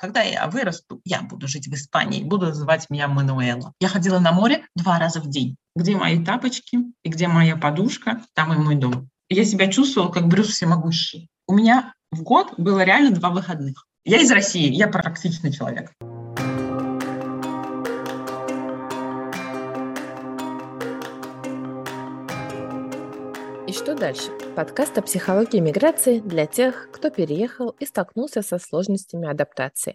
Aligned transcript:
Когда 0.00 0.22
я 0.22 0.46
вырасту, 0.46 1.02
я 1.04 1.20
буду 1.20 1.46
жить 1.46 1.68
в 1.68 1.74
Испании, 1.74 2.24
буду 2.24 2.46
называть 2.46 2.88
меня 2.88 3.06
Мануэла. 3.06 3.74
Я 3.80 3.88
ходила 3.88 4.18
на 4.18 4.32
море 4.32 4.64
два 4.74 4.98
раза 4.98 5.20
в 5.20 5.28
день. 5.28 5.56
Где 5.76 5.94
мои 5.94 6.24
тапочки 6.24 6.78
и 7.04 7.08
где 7.10 7.28
моя 7.28 7.54
подушка, 7.56 8.22
там 8.34 8.54
и 8.54 8.56
мой 8.56 8.76
дом. 8.76 9.10
Я 9.28 9.44
себя 9.44 9.70
чувствовала 9.70 10.10
как 10.10 10.26
Брюс 10.26 10.48
Всемогущий. 10.48 11.28
У 11.46 11.54
меня 11.54 11.92
в 12.10 12.22
год 12.22 12.54
было 12.56 12.82
реально 12.82 13.10
два 13.10 13.28
выходных. 13.28 13.86
Я 14.06 14.22
из 14.22 14.30
России, 14.30 14.72
я 14.72 14.88
практичный 14.88 15.52
человек. 15.52 15.92
Что 23.80 23.94
дальше? 23.94 24.30
Подкаст 24.54 24.98
о 24.98 25.02
психологии 25.02 25.58
миграции 25.58 26.18
для 26.18 26.44
тех, 26.44 26.90
кто 26.92 27.08
переехал 27.08 27.70
и 27.78 27.86
столкнулся 27.86 28.42
со 28.42 28.58
сложностями 28.58 29.26
адаптации. 29.26 29.94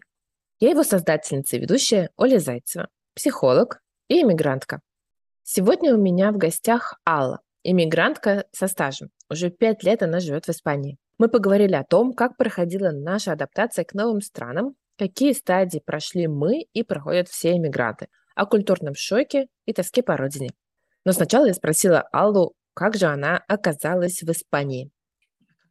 Я 0.59 0.71
его 0.71 0.81
создательница 0.81 1.55
и 1.55 1.59
ведущая 1.59 2.09
Оля 2.17 2.39
Зайцева, 2.39 2.87
психолог 3.13 3.81
и 4.07 4.23
иммигрантка. 4.23 4.79
Сегодня 5.43 5.93
у 5.93 6.01
меня 6.01 6.31
в 6.31 6.37
гостях 6.37 6.99
Алла, 7.07 7.41
иммигрантка 7.61 8.45
со 8.51 8.67
стажем. 8.67 9.09
Уже 9.29 9.51
пять 9.51 9.83
лет 9.83 10.01
она 10.01 10.19
живет 10.19 10.45
в 10.45 10.49
Испании. 10.49 10.97
Мы 11.19 11.27
поговорили 11.27 11.75
о 11.75 11.83
том, 11.83 12.13
как 12.13 12.37
проходила 12.37 12.89
наша 12.89 13.33
адаптация 13.33 13.85
к 13.85 13.93
новым 13.93 14.21
странам, 14.21 14.73
какие 14.97 15.33
стадии 15.33 15.83
прошли 15.85 16.25
мы 16.25 16.61
и 16.73 16.81
проходят 16.81 17.29
все 17.29 17.55
иммигранты, 17.55 18.07
о 18.33 18.47
культурном 18.47 18.95
шоке 18.95 19.45
и 19.67 19.73
тоске 19.73 20.01
по 20.01 20.17
родине. 20.17 20.49
Но 21.05 21.11
сначала 21.11 21.45
я 21.45 21.53
спросила 21.53 22.01
Аллу, 22.11 22.55
как 22.75 22.95
же 22.95 23.07
она 23.07 23.37
оказалась 23.47 24.21
в 24.21 24.29
Испании? 24.29 24.91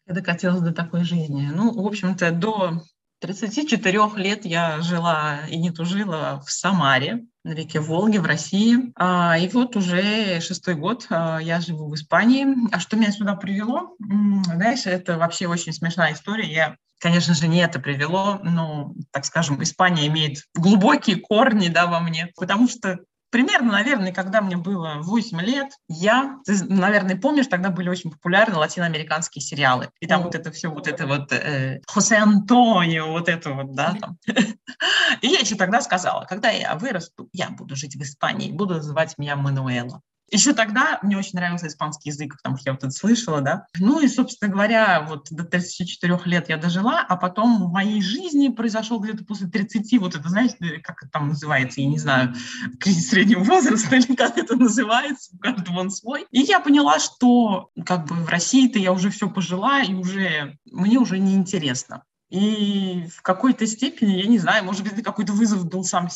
Я 0.06 0.14
докатилась 0.14 0.60
до 0.60 0.72
такой 0.72 1.04
жизни. 1.04 1.50
Ну, 1.54 1.72
в 1.72 1.86
общем-то, 1.86 2.32
до 2.32 2.82
34 3.20 4.00
лет 4.16 4.44
я 4.44 4.80
жила 4.80 5.40
и 5.48 5.56
не 5.56 5.70
тужила 5.70 6.42
в 6.44 6.50
Самаре, 6.50 7.24
на 7.44 7.52
реке 7.52 7.80
Волге 7.80 8.20
в 8.20 8.26
России. 8.26 8.92
А, 8.96 9.38
и 9.38 9.48
вот 9.48 9.76
уже 9.76 10.40
шестой 10.40 10.74
год 10.74 11.06
а, 11.10 11.38
я 11.38 11.60
живу 11.60 11.88
в 11.88 11.94
Испании. 11.94 12.46
А 12.72 12.80
что 12.80 12.96
меня 12.96 13.12
сюда 13.12 13.34
привело? 13.36 13.96
Знаешь, 14.44 14.86
это 14.86 15.16
вообще 15.18 15.46
очень 15.46 15.72
смешная 15.72 16.14
история. 16.14 16.52
Я 16.52 16.76
Конечно 17.00 17.34
же, 17.34 17.48
не 17.48 17.58
это 17.58 17.80
привело, 17.80 18.40
но, 18.42 18.94
так 19.10 19.26
скажем, 19.26 19.62
Испания 19.62 20.06
имеет 20.06 20.38
глубокие 20.54 21.16
корни 21.16 21.68
да, 21.68 21.86
во 21.86 22.00
мне, 22.00 22.32
потому 22.34 22.66
что 22.66 23.00
Примерно, 23.34 23.72
наверное, 23.72 24.12
когда 24.12 24.40
мне 24.40 24.56
было 24.56 24.98
8 25.00 25.40
лет, 25.40 25.72
я, 25.88 26.38
ты, 26.44 26.54
наверное, 26.68 27.16
помнишь, 27.16 27.48
тогда 27.48 27.70
были 27.70 27.88
очень 27.88 28.12
популярны 28.12 28.58
латиноамериканские 28.58 29.42
сериалы. 29.42 29.90
И 29.98 30.06
там 30.06 30.20
mm 30.20 30.24
вот 30.26 30.34
это 30.36 30.52
все, 30.52 30.70
вот 30.70 30.86
это 30.86 31.04
вот 31.08 31.32
э, 31.32 31.80
Хосе 31.88 32.14
Антонио, 32.14 33.10
вот 33.10 33.28
это 33.28 33.50
вот, 33.50 33.74
да, 33.74 33.96
там. 34.00 34.18
И 35.20 35.26
я 35.26 35.40
еще 35.40 35.56
тогда 35.56 35.80
сказала, 35.80 36.26
когда 36.26 36.50
я 36.50 36.76
вырасту, 36.76 37.28
я 37.32 37.50
буду 37.50 37.74
жить 37.74 37.96
в 37.96 38.02
Испании, 38.02 38.52
буду 38.52 38.74
называть 38.74 39.18
меня 39.18 39.34
Мануэла. 39.34 40.00
Еще 40.30 40.54
тогда 40.54 40.98
мне 41.02 41.18
очень 41.18 41.38
нравился 41.38 41.66
испанский 41.66 42.08
язык, 42.08 42.36
потому 42.36 42.56
что 42.56 42.70
я 42.70 42.72
вот 42.72 42.82
это 42.82 42.90
слышала, 42.90 43.40
да. 43.40 43.66
Ну 43.78 44.00
и, 44.00 44.08
собственно 44.08 44.50
говоря, 44.50 45.06
вот 45.08 45.28
до 45.30 45.44
34 45.44 46.18
лет 46.24 46.48
я 46.48 46.56
дожила, 46.56 47.04
а 47.06 47.16
потом 47.16 47.62
в 47.62 47.72
моей 47.72 48.00
жизни 48.00 48.48
произошел 48.48 48.98
где-то 48.98 49.24
после 49.24 49.48
30, 49.48 49.98
вот 50.00 50.14
это, 50.14 50.28
знаете, 50.28 50.80
как 50.82 51.02
это 51.02 51.12
там 51.12 51.28
называется, 51.28 51.80
я 51.80 51.86
не 51.86 51.98
знаю, 51.98 52.34
кризис 52.80 53.10
среднего 53.10 53.44
возраста 53.44 53.96
или 53.96 54.14
как 54.14 54.38
это 54.38 54.56
называется, 54.56 55.30
у 55.34 55.38
каждого 55.38 55.80
он 55.80 55.90
свой. 55.90 56.26
И 56.30 56.40
я 56.40 56.58
поняла, 56.60 56.98
что 56.98 57.70
как 57.84 58.06
бы 58.06 58.14
в 58.14 58.28
России-то 58.28 58.78
я 58.78 58.92
уже 58.92 59.10
все 59.10 59.28
пожила, 59.28 59.82
и 59.82 59.94
уже 59.94 60.56
мне 60.64 60.98
уже 60.98 61.18
неинтересно. 61.18 62.02
И 62.30 63.06
в 63.14 63.22
какой-то 63.22 63.66
степени, 63.66 64.16
я 64.16 64.26
не 64.26 64.38
знаю, 64.38 64.64
может 64.64 64.82
быть, 64.82 64.94
это 64.94 65.02
какой-то 65.02 65.32
вызов 65.32 65.66
был 65.66 65.84
сам, 65.84 66.08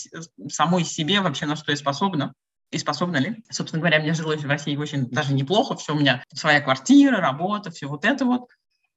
самой 0.51 0.85
себе 0.85 1.21
вообще, 1.21 1.47
на 1.47 1.55
что 1.55 1.71
я 1.71 1.77
способна 1.77 2.35
и 2.71 2.79
способна 2.79 3.17
ли. 3.17 3.43
Собственно 3.51 3.81
говоря, 3.81 4.01
мне 4.01 4.15
жилось 4.15 4.43
в 4.43 4.49
России 4.49 4.77
очень 4.77 5.09
даже 5.09 5.33
неплохо, 5.33 5.77
все 5.77 5.95
у 5.95 5.99
меня 5.99 6.23
своя 6.35 6.61
квартира, 6.61 7.19
работа, 7.19 7.71
все 7.71 7.87
вот 7.87 8.05
это 8.05 8.25
вот. 8.25 8.49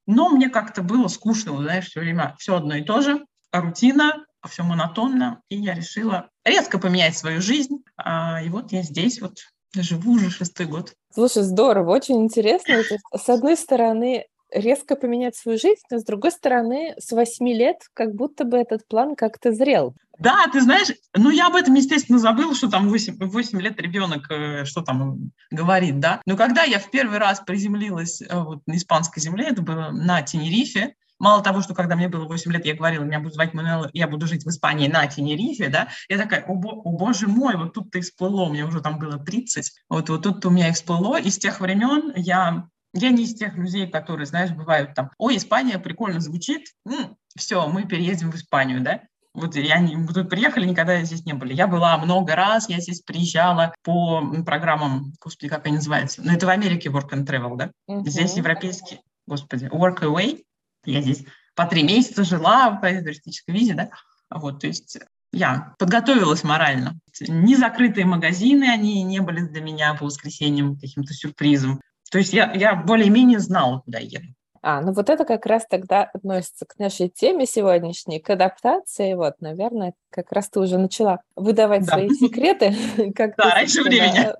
Но 0.08 0.30
мне 0.30 0.50
как-то 0.50 0.82
было 0.82 1.08
скучно, 1.08 1.56
знаешь, 1.58 1.88
все 1.88 2.02
время 2.02 2.36
все 2.40 2.56
одно 2.56 2.76
и 2.76 2.84
то 2.84 3.02
же, 3.02 3.26
рутина, 3.52 4.26
все 4.50 4.64
монотонно, 4.64 5.42
и 5.50 5.58
я 5.58 5.74
решила 5.74 6.30
резко 6.44 6.80
поменять 6.80 7.18
свою 7.18 7.42
жизнь. 7.42 7.84
А, 7.98 8.42
и 8.42 8.50
вот 8.50 8.72
я 8.72 8.82
здесь 8.82 9.22
вот 9.22 9.38
живу 9.76 10.14
уже 10.14 10.30
шестой 10.30 10.66
год. 10.66 10.94
Слушай, 11.14 11.44
здорово, 11.44 11.92
очень 11.92 12.22
интересно. 12.22 12.82
С 13.16 13.30
одной 13.30 13.56
стороны, 13.56 14.26
резко 14.52 14.96
поменять 14.96 15.36
свою 15.36 15.58
жизнь, 15.58 15.82
но 15.90 16.00
с 16.00 16.04
другой 16.04 16.32
стороны, 16.32 16.96
с 17.00 17.12
восьми 17.12 17.54
лет 17.54 17.78
как 17.94 18.14
будто 18.14 18.44
бы 18.44 18.58
этот 18.58 18.88
план 18.88 19.16
как-то 19.16 19.52
зрел. 19.52 19.96
Да, 20.20 20.46
ты 20.52 20.62
знаешь, 20.62 20.90
ну 21.16 21.32
я 21.32 21.48
об 21.48 21.56
этом, 21.56 21.74
естественно, 21.74 22.20
забыла, 22.20 22.54
что 22.54 22.70
там 22.70 22.90
8, 22.90 23.18
8 23.18 23.62
лет 23.62 23.80
ребенок, 23.82 24.30
э, 24.30 24.66
что 24.66 24.82
там 24.82 25.32
говорит, 25.50 26.00
да. 26.00 26.22
Но 26.28 26.38
когда 26.38 26.64
я 26.64 26.78
в 26.80 26.92
первый 26.92 27.18
раз 27.18 27.40
приземлилась 27.40 28.22
э, 28.22 28.28
вот, 28.32 28.60
на 28.68 28.78
испанской 28.78 29.22
земле, 29.22 29.48
это 29.50 29.62
было 29.64 29.90
на 29.92 30.22
Тенерифе, 30.22 30.96
Мало 31.22 31.44
того, 31.44 31.62
что 31.62 31.76
когда 31.76 31.96
мне 31.96 32.08
было 32.08 32.26
8 32.26 32.52
лет, 32.52 32.66
я 32.66 32.74
говорила, 32.74 33.04
меня 33.04 33.20
будут 33.20 33.36
звать 33.36 33.54
Мануэла, 33.54 33.92
я 33.94 34.08
буду 34.08 34.26
жить 34.26 34.44
в 34.44 34.50
Испании 34.50 34.88
на 34.88 35.06
Тенерифе, 35.06 35.70
да, 35.70 35.90
я 36.10 36.18
такая, 36.18 36.44
о, 36.46 36.56
бо, 36.56 36.70
о 36.72 36.98
боже 36.98 37.28
мой, 37.28 37.56
вот 37.58 37.74
тут-то 37.74 38.00
и 38.00 38.02
всплыло, 38.02 38.50
мне 38.50 38.66
уже 38.66 38.82
там 38.82 38.98
было 38.98 39.20
30, 39.20 39.72
вот, 39.88 40.10
вот 40.10 40.24
тут-то 40.24 40.48
у 40.48 40.52
меня 40.52 40.70
и 40.70 40.74
всплыло, 40.74 41.20
и 41.20 41.30
с 41.30 41.38
тех 41.38 41.60
времен 41.60 42.12
я 42.16 42.66
я 42.94 43.10
не 43.12 43.24
из 43.24 43.36
тех 43.36 43.56
людей, 43.56 43.88
которые, 43.88 44.26
знаешь, 44.26 44.52
бывают 44.52 44.94
там, 44.94 45.12
ой, 45.18 45.38
Испания 45.38 45.80
прикольно 45.80 46.20
звучит, 46.20 46.68
м-м, 46.86 47.16
все, 47.38 47.68
мы 47.68 47.86
переедем 47.86 48.32
в 48.32 48.36
Испанию, 48.36 48.82
да? 48.82 49.02
Вот 49.34 49.56
я 49.56 49.80
не, 49.80 49.96
мы 49.96 50.08
тут 50.14 50.30
приехали, 50.30 50.66
никогда 50.66 51.02
здесь 51.04 51.26
не 51.26 51.34
были. 51.34 51.54
Я 51.54 51.68
была 51.68 51.98
много 51.98 52.36
раз, 52.36 52.68
я 52.68 52.80
здесь 52.80 53.02
приезжала 53.02 53.74
по 53.82 54.22
программам, 54.46 55.14
господи, 55.22 55.50
как 55.50 55.66
они 55.66 55.78
называются? 55.78 56.22
Ну, 56.22 56.34
это 56.34 56.46
в 56.46 56.50
Америке 56.50 56.90
Work 56.90 57.12
and 57.12 57.26
Travel, 57.26 57.56
да? 57.56 57.72
Uh-huh. 57.90 58.04
Здесь 58.06 58.36
европейские, 58.36 59.00
господи, 59.26 59.66
Work 59.66 60.02
Away. 60.02 60.44
Я 60.84 61.02
здесь 61.02 61.24
по 61.56 61.66
три 61.66 61.84
месяца 61.84 62.26
жила 62.26 62.72
по 62.72 62.90
туристической 62.90 63.56
визе, 63.56 63.74
да? 63.74 63.90
Вот, 64.30 64.60
то 64.60 64.68
есть 64.68 65.00
я 65.32 65.74
подготовилась 65.80 66.44
морально. 66.44 67.00
Не 67.22 67.56
закрытые 67.56 68.06
магазины, 68.06 68.66
они 68.66 69.02
не 69.04 69.22
были 69.22 69.42
для 69.42 69.62
меня 69.62 69.94
по 69.94 70.06
воскресеньям 70.06 70.78
каким-то 70.78 71.14
сюрпризом. 71.14 71.82
То 72.12 72.18
есть 72.18 72.34
я, 72.34 72.52
я 72.54 72.76
более-менее 72.76 73.40
знала, 73.40 73.82
куда 73.86 74.00
еду. 74.00 74.28
А, 74.64 74.82
ну 74.82 74.94
вот 74.94 75.10
это 75.10 75.26
как 75.26 75.46
раз 75.48 75.66
тогда 75.68 76.04
относится 76.04 76.66
к 76.66 76.78
нашей 76.78 77.10
теме 77.10 77.46
сегодняшней, 77.46 78.20
к 78.20 78.30
адаптации. 78.30 79.16
Вот, 79.16 79.36
наверное, 79.40 79.94
как 80.12 80.32
раз 80.32 80.50
ты 80.50 80.60
уже 80.60 80.78
начала 80.78 81.22
выдавать 81.36 81.86
да. 81.86 81.94
свои 81.94 82.10
секреты. 82.10 82.76
Как 83.16 83.36
да, 83.38 83.56
раньше 83.56 83.82
времени. 83.82 84.34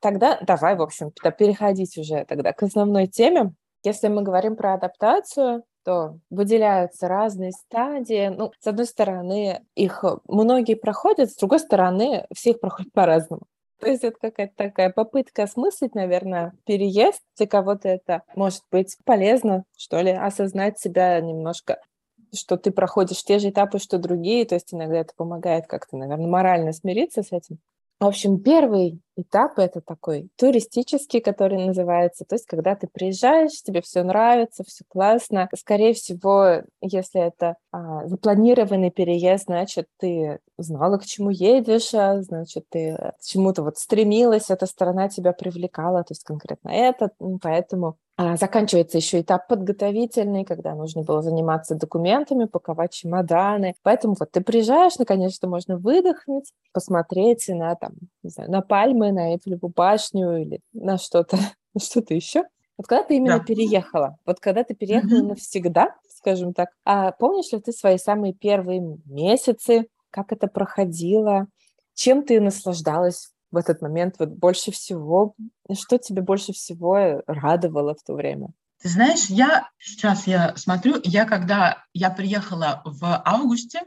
Тогда 0.00 0.38
давай, 0.40 0.76
в 0.76 0.82
общем, 0.82 1.10
переходить 1.10 1.98
уже 1.98 2.24
тогда 2.26 2.52
к 2.52 2.62
основной 2.62 3.08
теме. 3.08 3.52
Если 3.84 4.08
мы 4.08 4.22
говорим 4.22 4.56
про 4.56 4.74
адаптацию, 4.74 5.64
то 5.84 6.18
выделяются 6.30 7.08
разные 7.08 7.52
стадии. 7.52 8.28
Ну, 8.28 8.52
с 8.60 8.66
одной 8.66 8.86
стороны, 8.86 9.60
их 9.74 10.04
многие 10.28 10.74
проходят, 10.74 11.30
с 11.30 11.36
другой 11.36 11.60
стороны, 11.60 12.26
все 12.32 12.50
их 12.50 12.60
проходят 12.60 12.92
по-разному. 12.92 13.42
То 13.80 13.88
есть 13.88 14.04
это 14.04 14.16
какая-то 14.20 14.54
такая 14.56 14.90
попытка 14.90 15.44
осмыслить, 15.44 15.94
наверное, 15.94 16.52
переезд. 16.66 17.20
Для 17.36 17.46
кого-то 17.46 17.88
это 17.88 18.22
может 18.34 18.62
быть 18.70 18.96
полезно, 19.04 19.64
что 19.76 20.00
ли, 20.00 20.10
осознать 20.10 20.78
себя 20.78 21.20
немножко 21.20 21.78
что 22.34 22.56
ты 22.56 22.70
проходишь 22.70 23.24
те 23.24 23.38
же 23.38 23.50
этапы, 23.50 23.78
что 23.78 23.98
другие, 23.98 24.44
то 24.44 24.54
есть 24.54 24.74
иногда 24.74 24.98
это 24.98 25.14
помогает 25.16 25.66
как-то, 25.66 25.96
наверное, 25.96 26.26
морально 26.26 26.72
смириться 26.72 27.22
с 27.22 27.32
этим. 27.32 27.58
В 28.00 28.06
общем, 28.06 28.40
первый 28.40 29.00
этап 29.18 29.58
это 29.58 29.80
такой 29.80 30.30
туристический, 30.36 31.20
который 31.20 31.66
называется, 31.66 32.24
то 32.24 32.34
есть 32.34 32.46
когда 32.46 32.74
ты 32.74 32.86
приезжаешь, 32.86 33.62
тебе 33.62 33.82
все 33.82 34.02
нравится, 34.02 34.64
все 34.66 34.84
классно. 34.88 35.48
Скорее 35.56 35.94
всего, 35.94 36.62
если 36.80 37.20
это 37.20 37.56
а, 37.72 38.06
запланированный 38.06 38.90
переезд, 38.90 39.44
значит, 39.44 39.86
ты 39.98 40.38
знала, 40.56 40.98
к 40.98 41.04
чему 41.04 41.30
едешь, 41.30 41.92
а, 41.94 42.22
значит, 42.22 42.64
ты 42.70 42.96
к 42.96 43.24
чему-то 43.24 43.62
вот 43.62 43.78
стремилась, 43.78 44.50
эта 44.50 44.66
страна 44.66 45.08
тебя 45.08 45.32
привлекала, 45.32 46.02
то 46.02 46.12
есть 46.12 46.24
конкретно 46.24 46.70
это, 46.70 47.10
поэтому 47.42 47.96
а, 48.20 48.36
заканчивается 48.36 48.98
еще 48.98 49.20
этап 49.20 49.46
подготовительный, 49.46 50.44
когда 50.44 50.74
нужно 50.74 51.02
было 51.02 51.22
заниматься 51.22 51.76
документами, 51.76 52.46
паковать 52.46 52.92
чемоданы. 52.92 53.76
Поэтому 53.84 54.16
вот 54.18 54.32
ты 54.32 54.40
приезжаешь, 54.40 54.98
наконец-то 54.98 55.46
можно 55.46 55.76
выдохнуть, 55.76 56.52
посмотреть 56.72 57.46
на, 57.46 57.76
там, 57.76 57.92
не 58.24 58.30
знаю, 58.30 58.50
на 58.50 58.60
пальмы, 58.60 59.07
на 59.12 59.34
Эйфелеву 59.34 59.68
башню 59.68 60.36
или 60.36 60.60
на 60.72 60.98
что-то, 60.98 61.36
на 61.74 61.80
что-то 61.80 62.14
еще. 62.14 62.44
Вот 62.76 62.86
когда 62.86 63.04
ты 63.04 63.16
именно 63.16 63.38
да. 63.38 63.44
переехала, 63.44 64.18
вот 64.24 64.38
когда 64.40 64.62
ты 64.62 64.74
переехала 64.74 65.20
mm-hmm. 65.20 65.28
навсегда, 65.28 65.94
скажем 66.16 66.54
так, 66.54 66.70
а 66.84 67.10
помнишь 67.12 67.50
ли 67.52 67.60
ты 67.60 67.72
свои 67.72 67.98
самые 67.98 68.34
первые 68.34 68.80
месяцы, 69.04 69.88
как 70.10 70.32
это 70.32 70.46
проходило, 70.46 71.48
чем 71.94 72.24
ты 72.24 72.40
наслаждалась 72.40 73.32
в 73.50 73.56
этот 73.56 73.82
момент 73.82 74.16
вот 74.18 74.30
больше 74.30 74.70
всего? 74.70 75.34
Что 75.72 75.98
тебе 75.98 76.22
больше 76.22 76.52
всего 76.52 77.22
радовало 77.26 77.94
в 77.94 78.02
то 78.04 78.14
время? 78.14 78.50
Ты 78.80 78.90
знаешь, 78.90 79.26
я 79.26 79.68
сейчас 79.78 80.26
я 80.28 80.56
смотрю, 80.56 81.00
я 81.02 81.24
когда 81.24 81.84
я 81.92 82.10
приехала 82.10 82.82
в 82.84 83.22
августе, 83.24 83.82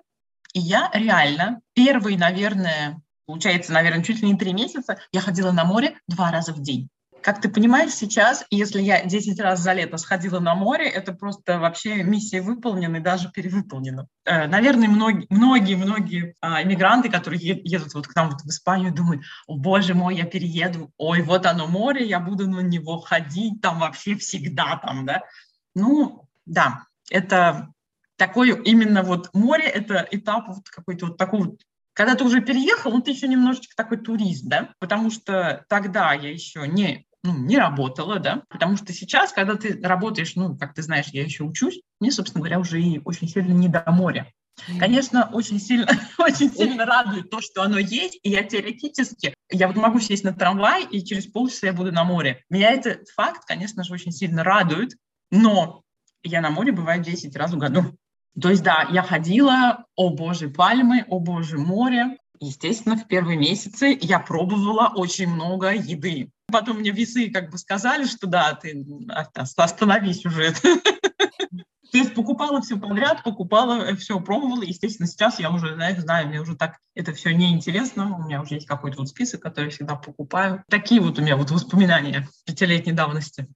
И 0.53 0.59
я 0.59 0.91
реально 0.93 1.61
первый, 1.73 2.17
наверное, 2.17 3.01
получается, 3.31 3.71
наверное, 3.71 4.03
чуть 4.03 4.21
ли 4.21 4.27
не 4.27 4.37
три 4.37 4.51
месяца, 4.51 4.97
я 5.13 5.21
ходила 5.21 5.53
на 5.53 5.63
море 5.63 5.97
два 6.05 6.31
раза 6.31 6.53
в 6.53 6.61
день. 6.61 6.89
Как 7.21 7.39
ты 7.39 7.47
понимаешь, 7.47 7.91
сейчас, 7.91 8.43
если 8.49 8.81
я 8.81 9.05
10 9.05 9.39
раз 9.39 9.61
за 9.61 9.71
лето 9.71 9.97
сходила 9.97 10.39
на 10.39 10.53
море, 10.53 10.89
это 10.89 11.13
просто 11.13 11.59
вообще 11.59 12.03
миссия 12.03 12.41
выполнена 12.41 12.97
и 12.97 12.99
даже 12.99 13.31
перевыполнена. 13.31 14.07
Э, 14.25 14.47
наверное, 14.47 14.89
многие, 14.89 15.27
многие, 15.29 15.75
многие 15.75 16.35
а, 16.41 16.61
иммигранты, 16.63 17.09
которые 17.09 17.39
едут 17.63 17.93
вот 17.93 18.07
к 18.07 18.15
нам 18.15 18.31
вот 18.31 18.41
в 18.41 18.47
Испанию, 18.47 18.91
думают, 18.91 19.21
о 19.47 19.55
боже 19.55 19.93
мой, 19.93 20.15
я 20.17 20.25
перееду, 20.25 20.91
ой, 20.97 21.21
вот 21.21 21.45
оно 21.45 21.67
море, 21.67 22.05
я 22.05 22.19
буду 22.19 22.49
на 22.49 22.61
него 22.61 22.99
ходить 22.99 23.61
там 23.61 23.79
вообще 23.79 24.15
всегда 24.15 24.77
там, 24.83 25.05
да. 25.05 25.21
Ну, 25.73 26.27
да, 26.45 26.85
это 27.09 27.71
такое 28.17 28.55
именно 28.55 29.03
вот 29.03 29.33
море, 29.33 29.65
это 29.65 30.07
этап 30.11 30.47
вот 30.47 30.69
какой-то 30.69 31.07
вот 31.07 31.17
такого 31.17 31.55
когда 32.01 32.15
ты 32.15 32.23
уже 32.23 32.41
переехал, 32.41 32.91
ну, 32.91 32.99
ты 32.99 33.11
еще 33.11 33.27
немножечко 33.27 33.75
такой 33.75 33.99
турист, 33.99 34.45
да, 34.45 34.73
потому 34.79 35.11
что 35.11 35.63
тогда 35.69 36.13
я 36.13 36.31
еще 36.31 36.67
не 36.67 37.05
ну, 37.21 37.37
не 37.37 37.59
работала, 37.59 38.17
да, 38.17 38.41
потому 38.49 38.75
что 38.75 38.91
сейчас, 38.91 39.31
когда 39.31 39.53
ты 39.53 39.79
работаешь, 39.83 40.35
ну, 40.35 40.57
как 40.57 40.73
ты 40.73 40.81
знаешь, 40.81 41.09
я 41.13 41.21
еще 41.21 41.43
учусь, 41.43 41.79
мне, 41.99 42.11
собственно 42.11 42.41
говоря, 42.41 42.59
уже 42.59 42.81
и 42.81 42.99
очень 43.05 43.29
сильно 43.29 43.51
не 43.51 43.67
до 43.67 43.83
моря. 43.89 44.33
Конечно, 44.79 45.29
очень 45.31 45.59
сильно, 45.59 45.87
очень 46.17 46.51
сильно 46.51 46.87
радует 46.87 47.29
то, 47.29 47.39
что 47.39 47.61
оно 47.61 47.77
есть, 47.77 48.17
и 48.23 48.31
я 48.31 48.41
теоретически, 48.41 49.35
я 49.51 49.67
вот 49.67 49.75
могу 49.75 49.99
сесть 49.99 50.23
на 50.23 50.33
трамвай, 50.33 50.83
и 50.85 51.05
через 51.05 51.27
полчаса 51.27 51.67
я 51.67 51.73
буду 51.73 51.91
на 51.91 52.03
море. 52.03 52.43
Меня 52.49 52.71
этот 52.71 53.09
факт, 53.09 53.45
конечно 53.45 53.83
же, 53.83 53.93
очень 53.93 54.11
сильно 54.11 54.43
радует, 54.43 54.95
но 55.29 55.83
я 56.23 56.41
на 56.41 56.49
море 56.49 56.71
бываю 56.71 57.03
10 57.03 57.35
раз 57.35 57.51
в 57.51 57.59
году. 57.59 57.95
То 58.39 58.49
есть, 58.49 58.63
да, 58.63 58.87
я 58.91 59.03
ходила, 59.03 59.85
о 59.95 60.09
боже, 60.09 60.49
пальмы, 60.49 61.05
о 61.09 61.19
боже, 61.19 61.57
море. 61.57 62.17
Естественно, 62.39 62.95
в 62.95 63.07
первые 63.07 63.37
месяцы 63.37 63.97
я 64.01 64.19
пробовала 64.19 64.91
очень 64.95 65.27
много 65.27 65.73
еды. 65.73 66.31
Потом 66.51 66.77
мне 66.79 66.91
весы 66.91 67.29
как 67.29 67.51
бы 67.51 67.57
сказали, 67.57 68.05
что 68.05 68.27
да, 68.27 68.53
ты 68.53 68.85
остановись 69.35 70.25
уже. 70.25 70.53
То 71.91 71.97
есть 71.97 72.13
покупала 72.13 72.61
все 72.61 72.77
подряд, 72.77 73.21
покупала, 73.23 73.81
э, 73.83 73.95
все 73.97 74.19
пробовала. 74.21 74.63
Естественно, 74.63 75.07
сейчас 75.07 75.39
я 75.39 75.51
уже, 75.51 75.75
знаешь, 75.75 75.99
знаю, 75.99 76.29
мне 76.29 76.39
уже 76.39 76.55
так 76.55 76.77
это 76.95 77.13
все 77.13 77.33
неинтересно. 77.33 78.15
У 78.15 78.23
меня 78.23 78.41
уже 78.41 78.55
есть 78.55 78.67
какой-то 78.67 78.99
вот 78.99 79.09
список, 79.09 79.41
который 79.41 79.65
я 79.65 79.71
всегда 79.71 79.95
покупаю. 79.95 80.63
Такие 80.69 81.01
вот 81.01 81.19
у 81.19 81.21
меня 81.21 81.35
вот 81.35 81.51
воспоминания 81.51 82.29
пятилетней 82.45 82.93
давности. 82.93 83.47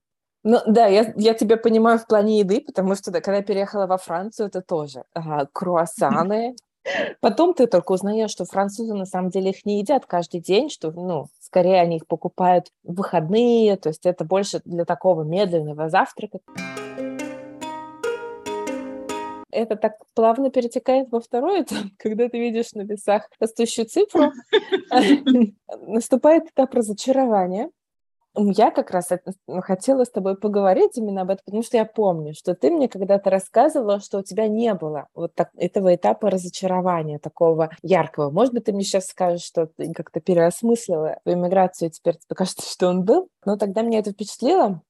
Ну 0.48 0.60
да, 0.68 0.86
я, 0.86 1.12
я 1.16 1.34
тебя 1.34 1.58
понимаю 1.58 1.98
в 1.98 2.06
плане 2.06 2.38
еды, 2.38 2.62
потому 2.62 2.94
что 2.94 3.10
да, 3.10 3.20
когда 3.20 3.38
я 3.38 3.44
переехала 3.44 3.88
во 3.88 3.98
Францию, 3.98 4.48
это 4.48 4.62
тоже 4.62 5.04
ага, 5.16 5.50
круассаны, 5.52 6.56
Потом 7.20 7.56
ты 7.56 7.66
только 7.66 7.94
узнаешь, 7.94 8.30
что 8.30 8.46
французы 8.46 8.94
на 8.94 9.08
самом 9.08 9.32
деле 9.32 9.50
их 9.50 9.66
не 9.66 9.80
едят 9.80 10.06
каждый 10.06 10.40
день, 10.40 10.70
что, 10.70 10.92
ну, 10.92 11.30
скорее 11.40 11.82
они 11.82 11.98
их 11.98 12.06
покупают 12.06 12.68
в 12.84 12.96
выходные, 12.96 13.76
то 13.78 13.90
есть 13.90 14.06
это 14.06 14.24
больше 14.24 14.62
для 14.66 14.86
такого 14.86 15.24
медленного 15.24 15.90
завтрака. 15.90 16.38
Это 19.50 19.78
так 19.78 19.94
плавно 20.14 20.52
перетекает 20.52 21.10
во 21.12 21.22
второй 21.22 21.64
этап, 21.64 21.86
когда 21.98 22.28
ты 22.30 22.38
видишь 22.38 22.74
на 22.74 22.82
весах 22.82 23.30
растущую 23.40 23.88
цифру, 23.88 24.32
наступает 25.88 26.52
этап 26.52 26.74
разочарования, 26.74 27.72
я 28.38 28.72
как 28.72 28.92
раз 28.92 29.10
хотела 29.48 30.04
с 30.04 30.10
тобой 30.10 30.38
поговорить 30.38 30.98
именно 30.98 31.22
об 31.22 31.30
этом, 31.30 31.44
потому 31.46 31.64
что 31.64 31.78
я 31.78 31.86
помню, 31.86 32.34
что 32.34 32.56
ты 32.56 32.72
мне 32.72 32.88
когда-то 32.88 33.30
рассказывала, 33.30 34.00
что 34.00 34.20
у 34.20 34.24
тебя 34.24 34.48
не 34.48 34.74
было 34.74 35.08
вот 35.14 35.34
так, 35.36 35.50
этого 35.58 35.96
этапа 35.96 36.30
разочарования 36.30 37.20
такого 37.20 37.70
яркого. 37.82 38.32
Может 38.32 38.54
быть, 38.54 38.66
ты 38.66 38.74
мне 38.74 38.84
сейчас 38.84 39.08
скажешь, 39.08 39.44
что 39.46 39.68
ты 39.68 39.94
как-то 39.94 40.20
переосмыслила 40.20 41.20
иммиграцию, 41.26 41.90
и 41.90 41.92
теперь 41.92 42.16
тебе 42.16 42.36
кажется, 42.36 42.70
что 42.70 42.88
он 42.88 43.04
был. 43.04 43.30
Но 43.46 43.58
тогда 43.58 43.84
мне 43.84 44.00
это 44.00 44.12
впечатлило. 44.12 44.82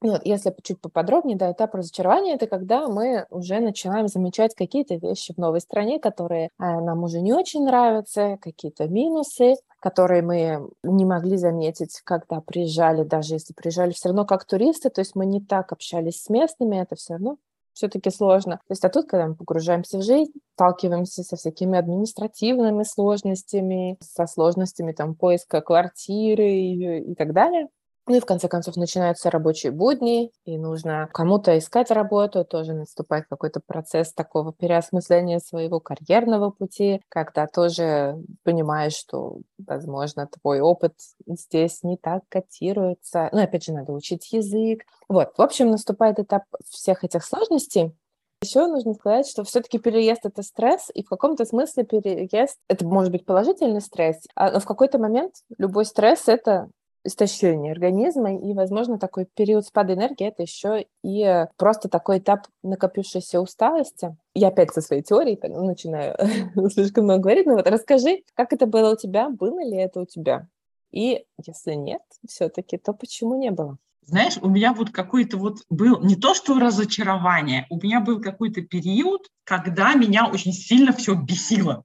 Вот, 0.00 0.20
если 0.24 0.54
чуть 0.62 0.80
поподробнее, 0.80 1.36
да, 1.36 1.50
этап 1.50 1.74
разочарования– 1.74 2.34
это 2.36 2.46
когда 2.46 2.86
мы 2.86 3.26
уже 3.30 3.58
начинаем 3.58 4.06
замечать 4.06 4.54
какие-то 4.54 4.94
вещи 4.94 5.34
в 5.34 5.38
новой 5.38 5.60
стране, 5.60 5.98
которые 5.98 6.50
а, 6.56 6.80
нам 6.80 7.02
уже 7.02 7.20
не 7.20 7.32
очень 7.32 7.64
нравятся, 7.64 8.38
какие-то 8.40 8.86
минусы, 8.86 9.56
которые 9.80 10.22
мы 10.22 10.68
не 10.82 11.04
могли 11.04 11.36
заметить, 11.36 12.00
когда 12.04 12.40
приезжали, 12.40 13.04
даже 13.04 13.34
если 13.34 13.52
приезжали 13.52 13.92
все 13.92 14.08
равно 14.08 14.24
как 14.24 14.44
туристы, 14.44 14.90
то 14.90 15.00
есть 15.00 15.14
мы 15.14 15.26
не 15.26 15.40
так 15.40 15.72
общались 15.72 16.22
с 16.22 16.28
местными, 16.28 16.76
это 16.76 16.96
все 16.96 17.14
равно 17.14 17.38
все-таки 17.78 18.10
сложно. 18.10 18.56
То 18.56 18.72
есть, 18.72 18.84
а 18.84 18.88
тут, 18.88 19.08
когда 19.08 19.28
мы 19.28 19.34
погружаемся 19.36 19.98
в 19.98 20.02
жизнь, 20.02 20.32
сталкиваемся 20.54 21.22
со 21.22 21.36
всякими 21.36 21.78
административными 21.78 22.82
сложностями, 22.82 23.96
со 24.00 24.26
сложностями 24.26 24.90
там 24.90 25.14
поиска 25.14 25.60
квартиры 25.60 26.50
и, 26.50 27.12
и 27.12 27.14
так 27.14 27.32
далее, 27.32 27.68
ну 28.08 28.16
и 28.16 28.20
в 28.20 28.26
конце 28.26 28.48
концов 28.48 28.76
начинаются 28.76 29.30
рабочие 29.30 29.72
будни, 29.72 30.30
и 30.44 30.58
нужно 30.58 31.08
кому-то 31.12 31.56
искать 31.58 31.90
работу, 31.90 32.44
тоже 32.44 32.72
наступает 32.72 33.26
какой-то 33.28 33.60
процесс 33.64 34.12
такого 34.12 34.52
переосмысления 34.52 35.38
своего 35.38 35.80
карьерного 35.80 36.50
пути, 36.50 37.00
когда 37.08 37.46
тоже 37.46 38.16
понимаешь, 38.42 38.94
что, 38.94 39.38
возможно, 39.58 40.28
твой 40.40 40.60
опыт 40.60 40.94
здесь 41.26 41.82
не 41.82 41.96
так 41.96 42.22
котируется. 42.28 43.28
Ну, 43.32 43.42
опять 43.42 43.64
же, 43.64 43.72
надо 43.72 43.92
учить 43.92 44.32
язык. 44.32 44.82
Вот, 45.08 45.32
в 45.36 45.42
общем, 45.42 45.70
наступает 45.70 46.18
этап 46.18 46.44
всех 46.68 47.04
этих 47.04 47.24
сложностей, 47.24 47.94
еще 48.40 48.66
нужно 48.66 48.94
сказать, 48.94 49.26
что 49.28 49.42
все-таки 49.42 49.78
переезд 49.78 50.24
это 50.24 50.42
стресс, 50.42 50.90
и 50.94 51.02
в 51.02 51.08
каком-то 51.08 51.44
смысле 51.44 51.84
переезд 51.84 52.56
это 52.68 52.86
может 52.86 53.10
быть 53.10 53.26
положительный 53.26 53.80
стресс, 53.80 54.18
а, 54.36 54.52
но 54.52 54.60
в 54.60 54.64
какой-то 54.64 54.98
момент 54.98 55.34
любой 55.58 55.84
стресс 55.84 56.28
это 56.28 56.68
истощение 57.08 57.72
организма, 57.72 58.36
и, 58.36 58.54
возможно, 58.54 58.98
такой 58.98 59.26
период 59.26 59.66
спада 59.66 59.94
энергии– 59.94 60.26
это 60.28 60.42
еще 60.42 60.86
и 61.02 61.46
просто 61.56 61.88
такой 61.88 62.18
этап 62.18 62.46
накопившейся 62.62 63.40
усталости. 63.40 64.16
Я 64.34 64.48
опять 64.48 64.72
со 64.72 64.80
своей 64.80 65.02
теорией 65.02 65.38
начинаю 65.48 66.16
слишком 66.70 67.04
много 67.04 67.22
говорить, 67.22 67.46
но 67.46 67.54
вот 67.54 67.66
расскажи, 67.66 68.22
как 68.34 68.52
это 68.52 68.66
было 68.66 68.92
у 68.92 68.96
тебя, 68.96 69.28
было 69.28 69.58
ли 69.64 69.76
это 69.76 70.00
у 70.00 70.06
тебя? 70.06 70.46
И 70.90 71.24
если 71.44 71.74
нет 71.74 72.02
все-таки, 72.26 72.78
то 72.78 72.92
почему 72.92 73.36
не 73.36 73.50
было? 73.50 73.78
Знаешь, 74.02 74.38
у 74.40 74.48
меня 74.48 74.72
вот 74.72 74.90
какой-то 74.90 75.36
вот 75.36 75.58
был 75.68 76.00
не 76.00 76.16
то 76.16 76.34
что 76.34 76.58
разочарование, 76.58 77.66
у 77.68 77.76
меня 77.76 78.00
был 78.00 78.22
какой-то 78.22 78.62
период, 78.62 79.28
когда 79.44 79.92
меня 79.94 80.26
очень 80.26 80.52
сильно 80.52 80.92
все 80.92 81.14
бесило. 81.14 81.84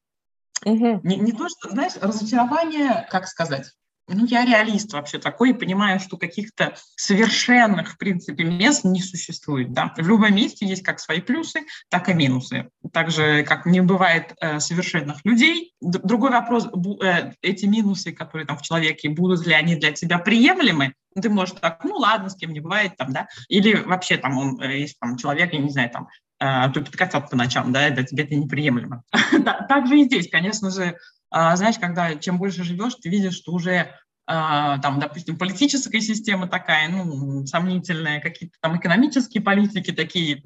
Угу. 0.65 1.01
Не, 1.03 1.17
не 1.17 1.33
то, 1.33 1.49
что, 1.49 1.69
знаешь, 1.69 1.93
разочарование, 1.99 3.05
как 3.11 3.27
сказать, 3.27 3.73
ну, 4.07 4.25
я 4.25 4.45
реалист 4.45 4.91
вообще 4.93 5.17
такой 5.17 5.51
и 5.51 5.53
понимаю, 5.53 5.99
что 5.99 6.17
каких-то 6.17 6.75
совершенных, 6.95 7.93
в 7.93 7.97
принципе, 7.97 8.43
мест 8.43 8.83
не 8.83 9.01
существует. 9.01 9.71
Да? 9.71 9.93
В 9.97 10.07
любом 10.07 10.35
месте 10.35 10.65
есть 10.65 10.83
как 10.83 10.99
свои 10.99 11.21
плюсы, 11.21 11.61
так 11.89 12.09
и 12.09 12.13
минусы. 12.13 12.69
Так 12.91 13.11
же, 13.11 13.43
как 13.43 13.65
не 13.65 13.81
бывает 13.81 14.33
э, 14.41 14.59
совершенных 14.59 15.23
людей. 15.23 15.73
Другой 15.81 16.31
вопрос, 16.31 16.67
э, 17.01 17.31
эти 17.41 17.65
минусы, 17.65 18.11
которые 18.11 18.45
там 18.45 18.57
в 18.57 18.61
человеке, 18.61 19.09
будут 19.09 19.45
ли 19.47 19.53
они 19.53 19.75
для 19.75 19.91
тебя 19.91 20.19
приемлемы? 20.19 20.93
Ты 21.19 21.29
можешь 21.29 21.55
так, 21.59 21.83
ну 21.83 21.95
ладно, 21.95 22.29
с 22.29 22.35
кем 22.35 22.51
не 22.51 22.59
бывает 22.59 22.97
там, 22.97 23.13
да, 23.13 23.27
или 23.47 23.75
вообще 23.75 24.17
там 24.17 24.37
он, 24.37 24.61
э, 24.61 24.79
есть 24.79 24.99
там 24.99 25.15
человек, 25.17 25.53
я 25.53 25.59
не 25.59 25.69
знаю, 25.69 25.89
там, 25.91 26.07
э, 26.39 26.71
тупит 26.73 26.97
котят 26.97 27.29
по 27.29 27.35
ночам, 27.35 27.71
да, 27.71 27.89
для 27.89 28.03
тебя 28.03 28.23
это 28.23 28.35
неприемлемо. 28.35 29.03
Так 29.69 29.87
же 29.87 29.99
и 29.99 30.05
здесь, 30.05 30.29
конечно 30.29 30.71
же, 30.71 30.97
знаешь, 31.33 31.79
когда 31.79 32.15
чем 32.15 32.37
больше 32.37 32.63
живешь, 32.63 32.95
ты 32.95 33.09
видишь, 33.09 33.35
что 33.35 33.51
уже 33.51 33.91
а, 34.25 34.77
там, 34.77 34.99
допустим, 34.99 35.37
политическая 35.37 35.99
система 35.99 36.47
такая, 36.47 36.87
ну, 36.87 37.45
сомнительная, 37.45 38.21
какие-то 38.21 38.55
там 38.61 38.77
экономические 38.77 39.43
политики 39.43 39.91
такие, 39.91 40.41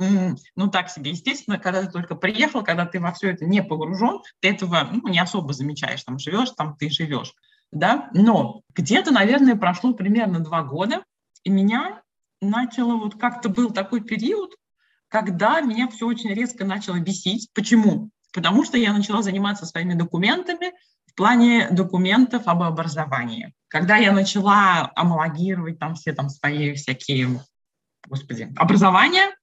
ну, 0.55 0.67
так 0.69 0.89
себе. 0.89 1.11
Естественно, 1.11 1.59
когда 1.59 1.83
ты 1.83 1.91
только 1.91 2.15
приехал, 2.15 2.63
когда 2.63 2.85
ты 2.87 2.99
во 2.99 3.11
все 3.11 3.31
это 3.31 3.45
не 3.45 3.61
погружен, 3.61 4.21
ты 4.39 4.49
этого 4.49 4.89
ну, 4.91 5.07
не 5.09 5.19
особо 5.19 5.53
замечаешь, 5.53 6.03
там 6.03 6.17
живешь, 6.17 6.51
там 6.57 6.75
ты 6.75 6.89
живешь, 6.89 7.33
да. 7.71 8.09
Но 8.13 8.61
где-то, 8.73 9.11
наверное, 9.11 9.55
прошло 9.55 9.93
примерно 9.93 10.39
два 10.39 10.63
года, 10.63 11.03
и 11.43 11.51
меня 11.51 12.01
начало 12.41 12.95
вот 12.95 13.19
как-то 13.19 13.49
был 13.49 13.69
такой 13.69 14.01
период, 14.01 14.55
когда 15.07 15.61
меня 15.61 15.87
все 15.87 16.07
очень 16.07 16.33
резко 16.33 16.65
начало 16.65 16.99
бесить. 16.99 17.49
Почему? 17.53 18.09
Потому 18.33 18.63
что 18.63 18.77
я 18.77 18.93
начала 18.93 19.21
заниматься 19.21 19.65
своими 19.65 19.93
документами 19.93 20.73
в 21.05 21.15
плане 21.15 21.69
документов 21.71 22.43
об 22.45 22.63
образовании. 22.63 23.53
Когда 23.67 23.97
я 23.97 24.11
начала 24.11 24.91
амалогировать 24.95 25.79
там 25.79 25.95
все 25.95 26.13
там 26.13 26.29
свои 26.29 26.73
всякие, 26.75 27.41
господи, 28.07 28.53
образования, 28.55 29.35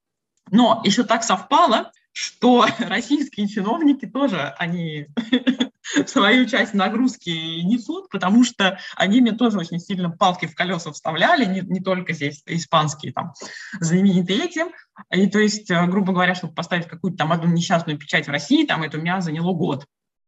но 0.50 0.80
еще 0.84 1.04
так 1.04 1.24
совпало, 1.24 1.90
что 2.12 2.66
российские 2.78 3.48
чиновники 3.48 4.06
тоже, 4.06 4.54
они 4.58 5.08
свою 6.06 6.46
часть 6.46 6.74
нагрузки 6.74 7.30
несут, 7.62 8.08
потому 8.10 8.44
что 8.44 8.78
они 8.96 9.20
мне 9.20 9.32
тоже 9.32 9.58
очень 9.58 9.78
сильно 9.78 10.10
палки 10.10 10.46
в 10.46 10.54
колеса 10.54 10.92
вставляли, 10.92 11.44
не, 11.44 11.60
не 11.60 11.80
только 11.80 12.12
здесь 12.12 12.42
испанские 12.46 13.12
там 13.12 13.32
знаменитые 13.80 14.44
этим. 14.44 14.68
И 15.10 15.26
то 15.28 15.38
есть, 15.38 15.70
э, 15.70 15.86
грубо 15.86 16.12
говоря, 16.12 16.34
чтобы 16.34 16.54
поставить 16.54 16.86
какую-то 16.86 17.18
там 17.18 17.32
одну 17.32 17.50
несчастную 17.50 17.98
печать 17.98 18.26
в 18.26 18.30
России, 18.30 18.66
там 18.66 18.82
это 18.82 18.98
у 18.98 19.00
меня 19.00 19.20
заняло 19.20 19.52
год. 19.52 19.86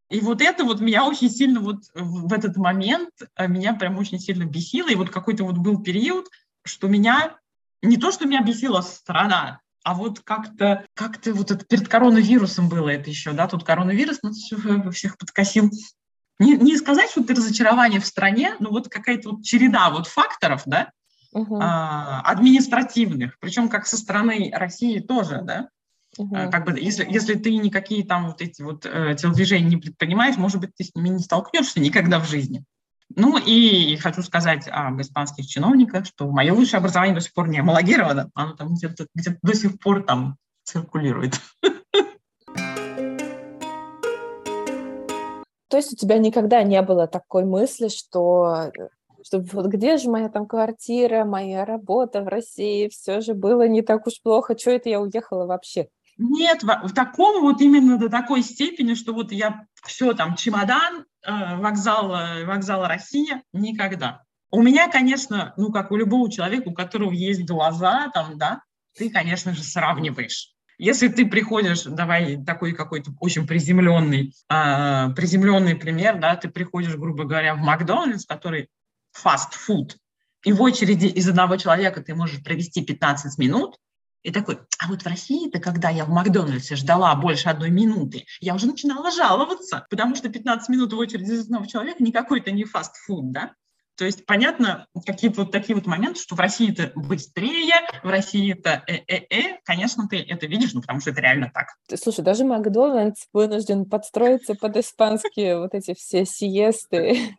И 0.08 0.20
вот 0.20 0.40
это 0.40 0.64
вот 0.64 0.80
меня 0.80 1.04
очень 1.04 1.30
сильно 1.30 1.60
вот 1.60 1.82
в 1.94 2.32
этот 2.32 2.56
момент, 2.56 3.10
э, 3.36 3.48
меня 3.48 3.74
прям 3.74 3.98
очень 3.98 4.20
сильно 4.20 4.44
бесило. 4.44 4.88
И 4.88 4.94
вот 4.94 5.10
какой-то 5.10 5.44
вот 5.44 5.58
был 5.58 5.82
период, 5.82 6.26
что 6.64 6.88
меня, 6.88 7.36
не 7.82 7.96
то, 7.96 8.12
что 8.12 8.26
меня 8.26 8.42
бесила 8.42 8.80
страна, 8.80 9.60
а 9.86 9.94
вот 9.94 10.18
как-то 10.18 10.84
как 10.94 11.24
вот 11.26 11.52
это 11.52 11.64
перед 11.64 11.86
коронавирусом 11.86 12.68
было 12.68 12.88
это 12.88 13.08
еще, 13.08 13.30
да, 13.30 13.46
тут 13.46 13.62
коронавирус 13.62 14.20
нас 14.20 14.36
всех 14.92 15.16
подкосил. 15.16 15.70
Не, 16.40 16.56
не 16.56 16.76
сказать, 16.76 17.08
что 17.08 17.20
это 17.20 17.36
разочарование 17.36 18.00
в 18.00 18.06
стране, 18.06 18.56
но 18.58 18.70
вот 18.70 18.88
какая-то 18.88 19.30
вот 19.30 19.44
череда 19.44 19.90
вот 19.90 20.08
факторов, 20.08 20.62
да, 20.66 20.90
угу. 21.32 21.60
а, 21.62 22.20
административных, 22.22 23.38
причем 23.38 23.68
как 23.68 23.86
со 23.86 23.96
стороны 23.96 24.50
России 24.52 24.98
тоже, 24.98 25.42
да, 25.42 25.68
Угу. 26.18 26.34
Как 26.50 26.64
бы, 26.64 26.80
если, 26.80 27.04
если 27.04 27.34
ты 27.34 27.54
никакие 27.58 28.02
там 28.02 28.28
вот 28.28 28.40
эти 28.40 28.62
вот 28.62 28.86
э, 28.86 29.14
телодвижения 29.18 29.68
не 29.68 29.76
предпринимаешь, 29.76 30.38
может 30.38 30.62
быть, 30.62 30.70
ты 30.74 30.84
с 30.84 30.94
ними 30.94 31.10
не 31.10 31.18
столкнешься 31.18 31.78
никогда 31.78 32.18
в 32.20 32.26
жизни. 32.26 32.64
Ну 33.14 33.38
и 33.38 33.96
хочу 33.96 34.22
сказать 34.22 34.68
об 34.68 35.00
испанских 35.00 35.46
чиновниках, 35.46 36.06
что 36.06 36.28
мое 36.30 36.52
высшее 36.52 36.78
образование 36.78 37.14
до 37.14 37.20
сих 37.20 37.32
пор 37.32 37.48
не 37.48 37.60
амалогировано, 37.60 38.30
оно 38.34 38.54
там 38.54 38.74
где-то 38.74 39.06
где 39.14 39.38
до 39.42 39.54
сих 39.54 39.78
пор 39.78 40.02
там 40.02 40.36
циркулирует. 40.64 41.40
То 45.68 45.76
есть 45.76 45.92
у 45.92 45.96
тебя 45.96 46.18
никогда 46.18 46.62
не 46.62 46.80
было 46.82 47.06
такой 47.06 47.44
мысли, 47.44 47.88
что 47.88 48.72
что 49.26 49.40
вот 49.52 49.66
где 49.66 49.96
же 49.96 50.08
моя 50.08 50.28
там 50.28 50.46
квартира, 50.46 51.24
моя 51.24 51.64
работа 51.64 52.22
в 52.22 52.28
России, 52.28 52.88
все 52.88 53.20
же 53.20 53.34
было 53.34 53.66
не 53.66 53.82
так 53.82 54.06
уж 54.06 54.22
плохо, 54.22 54.56
что 54.56 54.70
это 54.70 54.88
я 54.88 55.00
уехала 55.00 55.46
вообще? 55.46 55.88
Нет, 56.18 56.62
в, 56.62 56.66
в 56.66 56.94
таком 56.94 57.42
вот 57.42 57.60
именно 57.60 57.98
до 57.98 58.08
такой 58.08 58.42
степени, 58.42 58.94
что 58.94 59.12
вот 59.12 59.32
я 59.32 59.66
все 59.84 60.14
там 60.14 60.34
чемодан, 60.34 61.04
э, 61.22 61.56
вокзал, 61.56 62.14
э, 62.14 62.44
вокзал 62.46 62.86
Россия, 62.86 63.42
никогда. 63.52 64.22
У 64.50 64.62
меня, 64.62 64.88
конечно, 64.88 65.52
ну 65.56 65.70
как 65.70 65.90
у 65.90 65.96
любого 65.96 66.30
человека, 66.30 66.68
у 66.68 66.74
которого 66.74 67.12
есть 67.12 67.44
глаза, 67.46 68.10
там, 68.14 68.38
да, 68.38 68.62
ты, 68.96 69.10
конечно 69.10 69.54
же, 69.54 69.62
сравниваешь. 69.62 70.52
Если 70.78 71.08
ты 71.08 71.26
приходишь, 71.26 71.84
давай 71.84 72.42
такой 72.44 72.72
какой-то 72.72 73.12
очень 73.20 73.46
приземленный, 73.46 74.32
э, 74.50 75.08
приземленный 75.14 75.74
пример, 75.74 76.18
да, 76.18 76.36
ты 76.36 76.48
приходишь, 76.48 76.96
грубо 76.96 77.24
говоря, 77.24 77.54
в 77.54 77.58
Макдональдс, 77.58 78.24
который 78.24 78.68
фастфуд, 79.12 79.96
и 80.44 80.52
в 80.52 80.62
очереди 80.62 81.06
из 81.06 81.28
одного 81.28 81.56
человека 81.56 82.02
ты 82.02 82.14
можешь 82.14 82.42
провести 82.42 82.84
15 82.84 83.38
минут, 83.38 83.76
и 84.26 84.32
такой, 84.32 84.58
а 84.80 84.88
вот 84.88 85.02
в 85.02 85.06
России-то, 85.06 85.60
когда 85.60 85.88
я 85.88 86.04
в 86.04 86.08
Макдональдсе 86.08 86.74
ждала 86.74 87.14
больше 87.14 87.48
одной 87.48 87.70
минуты, 87.70 88.24
я 88.40 88.56
уже 88.56 88.66
начинала 88.66 89.12
жаловаться, 89.12 89.86
потому 89.88 90.16
что 90.16 90.28
15 90.28 90.68
минут 90.68 90.92
в 90.92 90.98
очереди 90.98 91.30
за 91.30 91.42
одного 91.42 91.66
человека 91.66 92.02
не 92.02 92.10
какой-то 92.10 92.50
не 92.50 92.64
фастфуд, 92.64 93.30
да? 93.30 93.52
То 93.96 94.04
есть, 94.04 94.26
понятно, 94.26 94.88
какие-то 95.06 95.42
вот 95.42 95.52
такие 95.52 95.76
вот 95.76 95.86
моменты, 95.86 96.20
что 96.20 96.34
в 96.34 96.40
России 96.40 96.72
это 96.72 96.90
быстрее, 96.96 97.74
в 98.02 98.08
России 98.08 98.52
это 98.52 98.82
э-э-э, 98.88 99.60
конечно, 99.64 100.08
ты 100.08 100.18
это 100.18 100.46
видишь, 100.46 100.74
ну, 100.74 100.80
потому 100.80 101.00
что 101.00 101.10
это 101.10 101.20
реально 101.20 101.52
так. 101.54 101.68
Слушай, 101.96 102.24
даже 102.24 102.44
Макдональдс 102.44 103.26
вынужден 103.32 103.84
подстроиться 103.86 104.54
под 104.54 104.76
испанские 104.76 105.60
вот 105.60 105.72
эти 105.72 105.94
все 105.94 106.26
сиесты. 106.26 107.36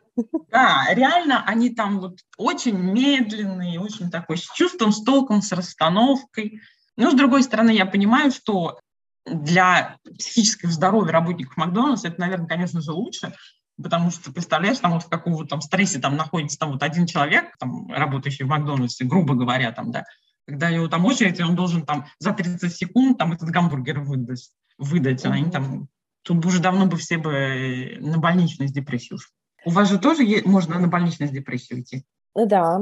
Да, 0.49 0.87
реально 0.91 1.43
они 1.45 1.69
там 1.69 1.99
вот 1.99 2.21
очень 2.37 2.75
медленные, 2.75 3.79
очень 3.79 4.09
такой 4.09 4.37
с 4.37 4.49
чувством, 4.51 4.91
с 4.91 5.03
толком, 5.03 5.43
с 5.43 5.51
расстановкой. 5.51 6.61
Но, 6.97 7.11
с 7.11 7.13
другой 7.13 7.43
стороны, 7.43 7.71
я 7.71 7.85
понимаю, 7.85 8.31
что 8.31 8.79
для 9.25 9.97
психического 10.17 10.71
здоровья 10.71 11.11
работников 11.11 11.57
Макдональдс 11.57 12.05
это, 12.05 12.19
наверное, 12.19 12.47
конечно 12.47 12.81
же, 12.81 12.91
лучше, 12.91 13.33
потому 13.81 14.09
что, 14.11 14.31
представляешь, 14.31 14.79
там 14.79 14.93
вот 14.93 15.03
в 15.03 15.09
каком 15.09 15.33
вот 15.33 15.49
там 15.49 15.61
стрессе 15.61 15.99
там 15.99 16.15
находится 16.15 16.57
там 16.57 16.71
вот 16.71 16.83
один 16.83 17.05
человек, 17.05 17.55
там, 17.59 17.91
работающий 17.91 18.45
в 18.45 18.49
Макдональдсе, 18.49 19.05
грубо 19.05 19.35
говоря, 19.35 19.71
там, 19.71 19.91
да, 19.91 20.03
когда 20.45 20.69
его 20.69 20.87
там 20.87 21.05
очередь, 21.05 21.39
он 21.41 21.55
должен 21.55 21.85
там 21.85 22.05
за 22.19 22.33
30 22.33 22.73
секунд 22.73 23.17
там 23.17 23.33
этот 23.33 23.49
гамбургер 23.49 23.99
выдать, 23.99 24.49
выдать, 24.77 25.23
mm-hmm. 25.25 25.31
они 25.31 25.51
там, 25.51 25.87
тут 26.23 26.45
уже 26.45 26.61
давно 26.61 26.87
бы 26.87 26.97
все 26.97 27.17
бы 27.17 27.97
на 27.99 28.17
больничную 28.17 28.69
с 28.69 28.71
депрессией 28.71 29.15
ушли. 29.15 29.31
У 29.65 29.71
вас 29.71 29.89
же 29.89 29.99
тоже 29.99 30.23
есть, 30.23 30.45
можно 30.45 30.79
на 30.79 30.87
больничную 30.87 31.29
с 31.29 31.33
депрессией 31.33 31.81
идти? 31.81 32.05
Да. 32.33 32.79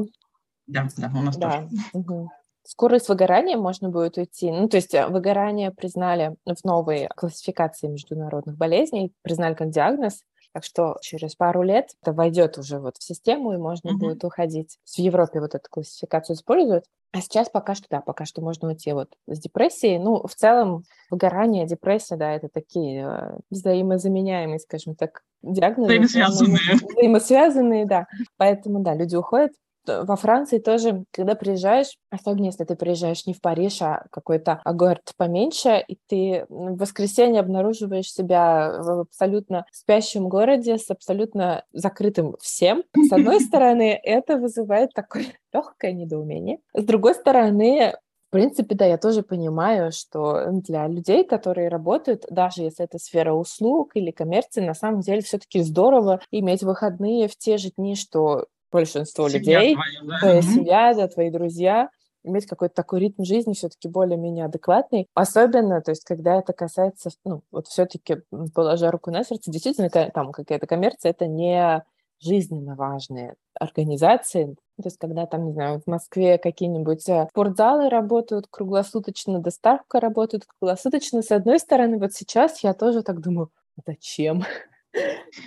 Да, 0.68 0.88
да, 0.98 1.12
у 1.16 1.22
нас 1.22 1.38
да. 1.38 1.52
тоже. 1.52 1.70
Угу. 1.94 2.32
Скорость 2.66 3.10
выгорания 3.10 3.58
можно 3.58 3.90
будет 3.90 4.18
уйти. 4.18 4.52
Ну, 4.52 4.68
то 4.68 4.78
есть 4.78 4.94
э, 4.94 5.08
выгорание 5.08 5.72
признали 5.72 6.36
в 6.46 6.66
новой 6.66 7.08
классификации 7.16 7.88
международных 7.88 8.58
болезней, 8.58 9.14
признали 9.22 9.54
как 9.54 9.70
диагноз. 9.70 10.24
Так 10.52 10.64
что 10.64 10.98
через 11.02 11.36
пару 11.36 11.64
лет 11.64 11.90
это 12.02 12.14
войдет 12.14 12.58
уже 12.58 12.80
вот 12.80 12.98
в 12.98 13.04
систему, 13.04 13.54
и 13.54 13.58
можно 13.58 13.90
mm-hmm. 13.90 14.00
будет 14.00 14.24
уходить. 14.24 14.80
В 14.86 14.98
Европе 14.98 15.42
вот 15.42 15.54
эту 15.54 15.70
классификацию 15.70 16.36
используют. 16.36 16.86
А 17.12 17.22
сейчас 17.22 17.50
пока 17.50 17.76
что, 17.76 17.86
да, 17.90 18.02
пока 18.02 18.26
что 18.26 18.42
можно 18.42 18.70
уйти 18.70 18.94
вот 18.94 19.10
с 19.28 19.40
депрессией. 19.40 20.00
Ну, 20.00 20.26
в 20.26 20.34
целом, 20.34 20.84
выгорание, 21.10 21.68
депрессия, 21.68 22.16
да, 22.16 22.34
это 22.34 22.50
такие 22.50 23.06
э, 23.06 23.38
взаимозаменяемые, 23.52 24.60
скажем 24.60 24.96
так, 24.96 25.22
диагнозы. 25.44 26.00
Взаимосвязанные. 26.00 26.60
Взаимосвязанные, 26.74 27.86
да. 27.86 28.08
Поэтому, 28.38 28.80
да, 28.80 28.96
люди 28.96 29.16
уходят 29.16 29.52
во 29.88 30.16
Франции 30.16 30.60
тоже, 30.60 31.06
когда 31.12 31.36
приезжаешь, 31.36 31.98
особенно 32.10 32.46
если 32.46 32.64
ты 32.64 32.76
приезжаешь 32.76 33.26
не 33.26 33.34
в 33.34 33.42
Париж, 33.42 33.82
а 33.82 34.06
какой-то 34.12 34.62
город 34.66 35.14
поменьше, 35.18 35.84
и 35.88 35.98
ты 36.08 36.46
в 36.50 36.78
воскресенье 36.78 37.40
обнаруживаешь 37.40 38.12
себя 38.12 38.76
в 38.80 39.02
абсолютно 39.02 39.66
спящем 39.72 40.30
городе 40.30 40.78
с 40.78 40.90
абсолютно 40.90 41.64
закрытым 41.74 42.36
всем. 42.40 42.84
С 42.96 43.12
одной 43.12 43.40
стороны, 43.42 44.00
это 44.02 44.38
вызывает 44.38 44.92
такое 44.94 45.26
легкое 45.54 45.94
недоумение. 45.94 46.60
С 46.74 46.84
другой 46.84 47.16
стороны, 47.16 47.94
в 48.30 48.32
принципе, 48.32 48.76
да, 48.76 48.86
я 48.86 48.98
тоже 48.98 49.22
понимаю, 49.22 49.92
что 49.92 50.48
для 50.52 50.88
людей, 50.88 51.24
которые 51.24 51.70
работают, 51.70 52.26
даже 52.30 52.64
если 52.64 52.84
это 52.84 52.98
сфера 52.98 53.34
услуг 53.34 53.92
или 53.94 54.12
коммерции, 54.12 54.66
на 54.66 54.74
самом 54.74 55.02
деле 55.02 55.22
все-таки 55.22 55.62
здорово 55.62 56.20
иметь 56.32 56.64
выходные 56.64 57.28
в 57.28 57.38
те 57.38 57.58
же 57.58 57.70
дни, 57.78 57.96
что 57.96 58.48
большинство 58.72 59.30
семья 59.30 59.60
людей, 59.60 59.76
твоя, 59.76 60.00
да? 60.04 60.20
твоя 60.20 60.42
семья, 60.42 60.94
да, 60.94 61.08
твои 61.08 61.30
друзья, 61.30 61.90
иметь 62.24 62.46
какой-то 62.46 62.76
такой 62.76 63.00
ритм 63.00 63.24
жизни 63.24 63.54
все-таки 63.54 63.88
более-менее 63.88 64.46
адекватный. 64.46 65.08
Особенно, 65.14 65.82
то 65.82 65.92
есть, 65.92 66.04
когда 66.04 66.40
это 66.40 66.54
касается, 66.54 67.10
ну, 67.24 67.42
вот 67.52 67.68
все-таки, 67.68 68.18
положа 68.54 68.92
руку 68.92 69.12
на 69.12 69.24
сердце, 69.24 69.52
действительно, 69.52 69.90
там 69.90 70.32
какая-то 70.32 70.68
коммерция, 70.68 71.12
это 71.12 71.28
не 71.28 71.84
жизненно 72.20 72.76
важные 72.76 73.36
организации. 73.60 74.56
То 74.78 74.84
есть, 74.86 74.98
когда 74.98 75.26
там, 75.26 75.46
не 75.46 75.54
знаю, 75.54 75.82
в 75.82 75.88
Москве 75.88 76.38
какие-нибудь 76.38 77.08
э, 77.08 77.28
спортзалы 77.30 77.90
работают 77.90 78.48
круглосуточно, 78.50 79.40
доставка 79.40 80.00
работает 80.00 80.46
круглосуточно, 80.46 81.22
с 81.22 81.32
одной 81.32 81.60
стороны, 81.60 81.98
вот 81.98 82.14
сейчас 82.14 82.62
я 82.64 82.74
тоже 82.74 83.04
так 83.04 83.22
думаю, 83.22 83.52
зачем? 83.86 84.44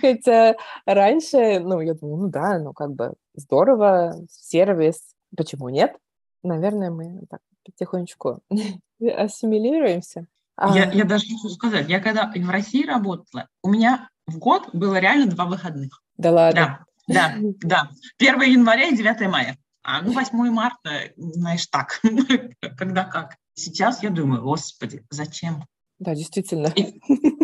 Хотя 0.01 0.55
раньше, 0.85 1.59
ну, 1.59 1.81
я 1.81 1.93
думаю, 1.93 2.23
ну 2.23 2.27
да, 2.29 2.59
ну 2.59 2.73
как 2.73 2.93
бы 2.93 3.13
здорово, 3.33 4.15
сервис, 4.29 5.15
почему 5.35 5.69
нет? 5.69 5.95
Наверное, 6.43 6.91
мы 6.91 7.21
так 7.29 7.41
потихонечку 7.65 8.41
ассимилируемся. 9.01 10.27
Я, 10.73 10.83
а... 10.83 10.93
я 10.93 11.05
даже 11.05 11.25
хочу 11.25 11.49
сказать, 11.49 11.89
я 11.89 11.99
когда 11.99 12.31
в 12.33 12.49
России 12.49 12.85
работала, 12.85 13.47
у 13.63 13.69
меня 13.69 14.09
в 14.27 14.37
год 14.37 14.69
было 14.73 14.99
реально 14.99 15.27
два 15.27 15.45
выходных. 15.45 16.01
Да 16.17 16.31
ладно? 16.31 16.85
Да, 17.07 17.35
да, 17.35 17.35
да. 17.61 17.89
1 18.19 18.41
января 18.41 18.87
и 18.87 18.95
9 18.95 19.21
мая. 19.29 19.57
А 19.83 20.01
ну 20.01 20.11
8 20.11 20.37
марта, 20.51 21.11
знаешь, 21.15 21.67
так, 21.67 22.01
когда 22.77 23.05
как. 23.05 23.37
Сейчас 23.53 24.03
я 24.03 24.09
думаю, 24.09 24.41
господи, 24.41 25.03
зачем? 25.09 25.65
Да, 25.99 26.15
действительно. 26.15 26.67
И, 26.75 26.99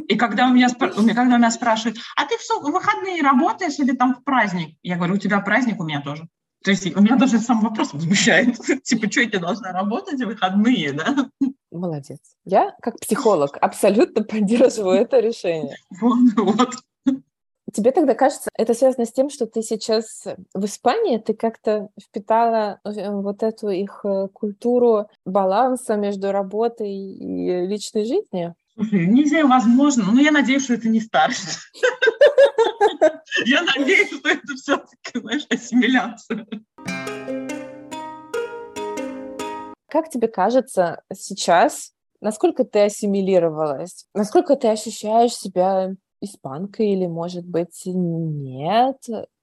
и 0.07 0.15
когда, 0.15 0.47
у 0.47 0.53
меня, 0.53 0.69
когда 0.69 1.37
меня 1.37 1.51
спрашивают, 1.51 1.97
а 2.15 2.25
ты 2.25 2.35
в 2.37 2.71
выходные 2.71 3.21
работаешь 3.21 3.77
или 3.79 3.91
там 3.91 4.15
в 4.15 4.23
праздник? 4.23 4.77
Я 4.81 4.95
говорю, 4.95 5.15
у 5.15 5.17
тебя 5.17 5.41
праздник, 5.41 5.79
у 5.79 5.83
меня 5.83 6.01
тоже. 6.01 6.27
То 6.63 6.71
есть 6.71 6.95
у 6.95 7.01
меня 7.01 7.15
даже 7.15 7.37
сам 7.39 7.61
вопрос 7.61 7.93
возмущает. 7.93 8.57
Типа, 8.83 9.11
что 9.11 9.21
я 9.21 9.27
тебе 9.27 9.39
должна 9.39 9.71
работать 9.71 10.19
в 10.19 10.25
выходные, 10.25 10.93
да? 10.93 11.29
Молодец. 11.71 12.19
Я, 12.45 12.73
как 12.81 12.97
психолог, 12.99 13.57
абсолютно 13.61 14.23
поддерживаю 14.23 15.01
это 15.01 15.19
решение. 15.19 15.75
Вот, 16.01 16.17
вот. 16.37 16.75
Тебе 17.75 17.91
тогда 17.91 18.15
кажется, 18.15 18.49
это 18.57 18.73
связано 18.73 19.05
с 19.05 19.11
тем, 19.11 19.29
что 19.29 19.47
ты 19.47 19.61
сейчас 19.61 20.23
в 20.53 20.63
Испании, 20.63 21.17
ты 21.17 21.33
как-то 21.33 21.89
впитала 22.01 22.79
э, 22.85 23.11
вот 23.11 23.43
эту 23.43 23.67
их 23.67 23.99
э, 24.05 24.29
культуру 24.31 25.09
баланса 25.25 25.97
между 25.97 26.31
работой 26.31 26.89
и 26.89 27.67
личной 27.67 28.05
жизнью? 28.05 28.55
Слушай, 28.75 29.07
не 29.07 29.25
знаю, 29.25 29.49
возможно, 29.49 30.05
но 30.09 30.21
я 30.21 30.31
надеюсь, 30.31 30.63
что 30.63 30.75
это 30.75 30.87
не 30.87 31.01
старше. 31.01 31.41
Я 33.45 33.63
надеюсь, 33.63 34.07
что 34.07 34.29
это 34.29 34.53
все-таки, 34.55 35.19
знаешь, 35.19 35.45
ассимиляция. 35.49 36.47
Как 39.89 40.09
тебе 40.09 40.29
кажется 40.29 41.01
сейчас, 41.13 41.91
насколько 42.21 42.63
ты 42.63 42.85
ассимилировалась? 42.85 44.05
Насколько 44.13 44.55
ты 44.55 44.69
ощущаешь 44.69 45.35
себя 45.35 45.91
испанкой 46.25 46.89
или, 46.89 47.07
может 47.07 47.45
быть, 47.45 47.83
нет? 47.85 48.97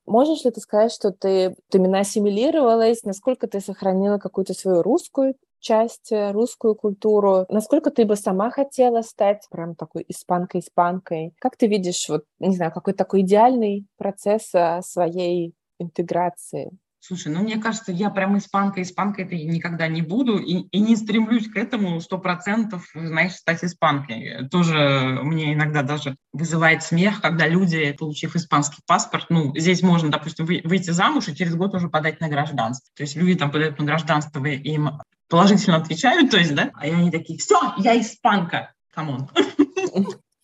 Можешь 0.07 0.45
ли 0.45 0.51
ты 0.51 0.61
сказать, 0.61 0.93
что 0.93 1.13
ты, 1.13 1.57
ты 1.71 1.79
именно 1.79 2.01
ассимилировалась, 2.01 3.05
насколько 3.05 3.47
ты 3.47 3.61
сохранила 3.61 4.19
какую-то 4.19 4.53
свою 4.53 4.83
русскую 4.83 5.37
часть, 5.61 6.13
э, 6.13 6.33
русскую 6.33 6.75
культуру? 6.75 7.47
Насколько 7.49 7.91
ты 7.91 8.05
бы 8.05 8.17
сама 8.17 8.51
хотела 8.51 9.03
стать 9.03 9.47
прям 9.51 9.75
такой 9.75 10.05
испанкой-испанкой? 10.09 11.35
Как 11.39 11.57
ты 11.57 11.69
видишь, 11.69 12.09
вот, 12.09 12.25
не 12.41 12.57
знаю, 12.57 12.73
какой 12.73 12.93
такой 12.95 13.23
идеальный 13.23 13.87
процесс 13.97 14.53
э, 14.55 14.81
своей 14.83 15.55
интеграции? 15.79 16.73
Слушай, 17.05 17.33
ну 17.33 17.43
мне 17.43 17.59
кажется, 17.59 17.91
я 17.91 18.11
прям 18.11 18.39
испанка, 18.39 18.81
испанка 18.81 19.23
это 19.23 19.35
никогда 19.35 19.89
не 19.89 20.03
буду 20.03 20.39
и, 20.39 20.69
и 20.71 20.79
не 20.79 20.95
стремлюсь 20.95 21.49
к 21.49 21.57
этому 21.57 22.01
сто 22.01 22.17
процентов, 22.17 22.89
знаешь, 22.95 23.33
стать 23.33 23.65
испанкой. 23.65 24.49
Тоже 24.49 25.19
мне 25.25 25.53
иногда 25.53 25.83
даже 25.83 26.17
вызывает 26.33 26.85
смех, 26.85 27.21
когда 27.21 27.49
люди, 27.49 27.91
получив 27.99 28.37
испанский 28.37 28.83
паспорт, 28.87 29.27
ну, 29.31 29.53
здесь 29.57 29.83
можно, 29.83 30.13
допустим, 30.13 30.47
выйти 30.47 30.91
замуж 30.91 31.27
и 31.27 31.35
через 31.35 31.57
год 31.57 31.75
уже 31.75 31.89
подать 31.89 32.21
на 32.21 32.29
гражданство. 32.29 32.89
То 32.95 33.03
есть 33.03 33.17
люди 33.17 33.35
там 33.35 33.51
подают 33.51 33.81
на 33.81 33.85
гражданство, 33.85 34.47
и 34.47 34.59
им 34.59 35.01
положительно 35.27 35.79
отвечают, 35.79 36.31
то 36.31 36.37
есть, 36.37 36.55
да, 36.55 36.71
а 36.75 36.83
они 36.83 37.11
такие, 37.11 37.37
все, 37.37 37.75
я 37.79 38.01
испанка, 38.01 38.75
come 38.95 39.14
on. 39.14 39.29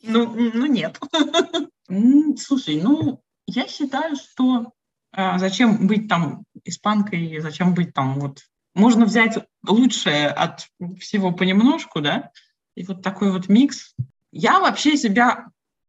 Ну, 0.00 0.32
ну 0.32 0.66
нет. 0.66 0.98
Слушай, 2.38 2.80
ну, 2.80 3.20
я 3.46 3.66
считаю, 3.66 4.14
что 4.14 4.72
зачем 5.14 5.86
быть 5.86 6.08
там 6.08 6.44
испанкой, 6.64 7.40
зачем 7.40 7.74
быть 7.74 7.94
там 7.94 8.20
вот... 8.20 8.42
Можно 8.74 9.06
взять 9.06 9.36
лучшее 9.66 10.28
от 10.28 10.68
всего 11.00 11.32
понемножку, 11.32 12.00
да, 12.00 12.30
и 12.76 12.84
вот 12.84 13.02
такой 13.02 13.32
вот 13.32 13.48
микс. 13.48 13.96
Я 14.30 14.60
вообще 14.60 14.96
себя 14.96 15.46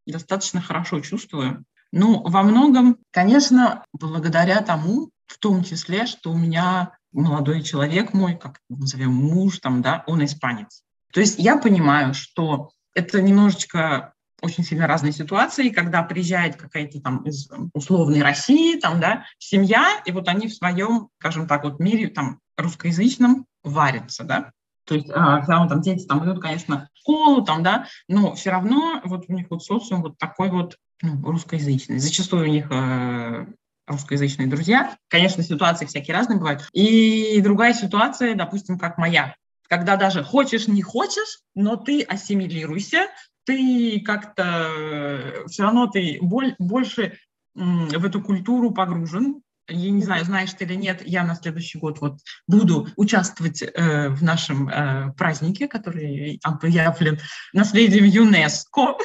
достаточно 0.08 0.60
хорошо 0.60 1.00
чувствую. 1.02 1.66
Ну, 1.92 2.22
во 2.24 2.42
многом, 2.42 2.98
конечно, 3.12 3.86
благодаря 3.94 4.62
тому, 4.62 5.12
в 5.28 5.38
том 5.38 5.64
числе, 5.64 6.08
что 6.08 6.32
у 6.32 6.38
меня 6.38 6.98
молодой 7.12 7.62
человек 7.62 8.14
мой, 8.14 8.36
как 8.38 8.60
назовем, 8.70 9.14
муж 9.14 9.60
там, 9.60 9.82
да, 9.82 10.04
он 10.08 10.24
испанец. 10.24 10.84
То 11.14 11.20
есть 11.20 11.40
я 11.40 11.58
понимаю, 11.58 12.14
что 12.14 12.72
это 12.94 13.22
немножечко 13.22 14.14
очень 14.42 14.64
сильно 14.64 14.88
разные 14.88 15.12
ситуации, 15.12 15.70
когда 15.70 16.04
приезжает 16.04 16.56
какая-то 16.56 17.02
там 17.02 17.24
из 17.24 17.50
условной 17.74 18.22
России, 18.22 18.80
там, 18.80 19.00
да, 19.00 19.26
семья, 19.38 20.02
и 20.06 20.12
вот 20.12 20.28
они 20.28 20.48
в 20.48 20.54
своем, 20.54 21.10
скажем 21.20 21.48
так, 21.48 21.64
вот 21.64 21.80
мире 21.80 22.08
там 22.08 22.40
русскоязычном 22.58 23.46
варятся, 23.64 24.24
да, 24.24 24.52
то 24.90 24.96
есть, 24.96 25.08
а, 25.14 25.42
когда 25.42 25.68
там 25.68 25.82
дети 25.82 26.06
там 26.06 26.26
идут, 26.26 26.42
конечно, 26.42 26.90
в 26.96 26.98
школу, 26.98 27.44
там, 27.44 27.62
да, 27.62 27.86
но 28.08 28.34
все 28.34 28.50
равно 28.50 29.00
вот 29.04 29.26
у 29.28 29.34
них 29.34 29.46
вот 29.52 29.64
социум 29.64 30.02
вот 30.02 30.18
такой 30.18 30.50
вот 30.50 30.78
ну, 31.04 31.32
русскоязычный. 31.32 32.00
Зачастую 32.00 32.46
у 32.46 32.52
них 32.52 32.68
э, 32.72 33.46
русскоязычные 33.86 34.48
друзья. 34.48 34.98
Конечно, 35.08 35.44
ситуации 35.44 35.86
всякие 35.86 36.16
разные 36.16 36.40
бывают. 36.40 36.68
И 36.74 37.40
другая 37.42 37.76
ситуация, 37.76 38.34
допустим, 38.34 38.80
как 38.80 38.98
моя, 38.98 39.36
когда 39.68 39.96
даже 39.96 40.24
хочешь, 40.24 40.68
не 40.68 40.82
хочешь, 40.82 41.40
но 41.54 41.76
ты 41.76 42.02
ассимилируйся, 42.02 43.10
ты 43.50 44.00
как-то 44.06 44.44
э, 44.78 45.48
все 45.48 45.64
равно 45.64 45.88
ты 45.88 46.20
боль, 46.22 46.56
больше 46.60 47.18
в 47.56 48.06
эту 48.06 48.22
культуру 48.22 48.70
погружен. 48.72 49.42
Я 49.68 49.90
не 49.90 50.04
знаю, 50.04 50.24
знаешь 50.24 50.54
ты 50.54 50.66
или 50.66 50.76
нет, 50.76 51.02
я 51.04 51.24
на 51.24 51.34
следующий 51.34 51.80
год 51.80 52.00
вот 52.00 52.20
буду 52.48 52.88
участвовать 52.96 53.64
э, 53.64 54.10
в 54.10 54.22
нашем 54.22 54.70
э, 54.70 55.14
празднике, 55.18 55.68
который 55.68 56.40
объявлен 56.44 57.18
наследием 57.52 58.06
ЮНЕСКО. 58.06 58.98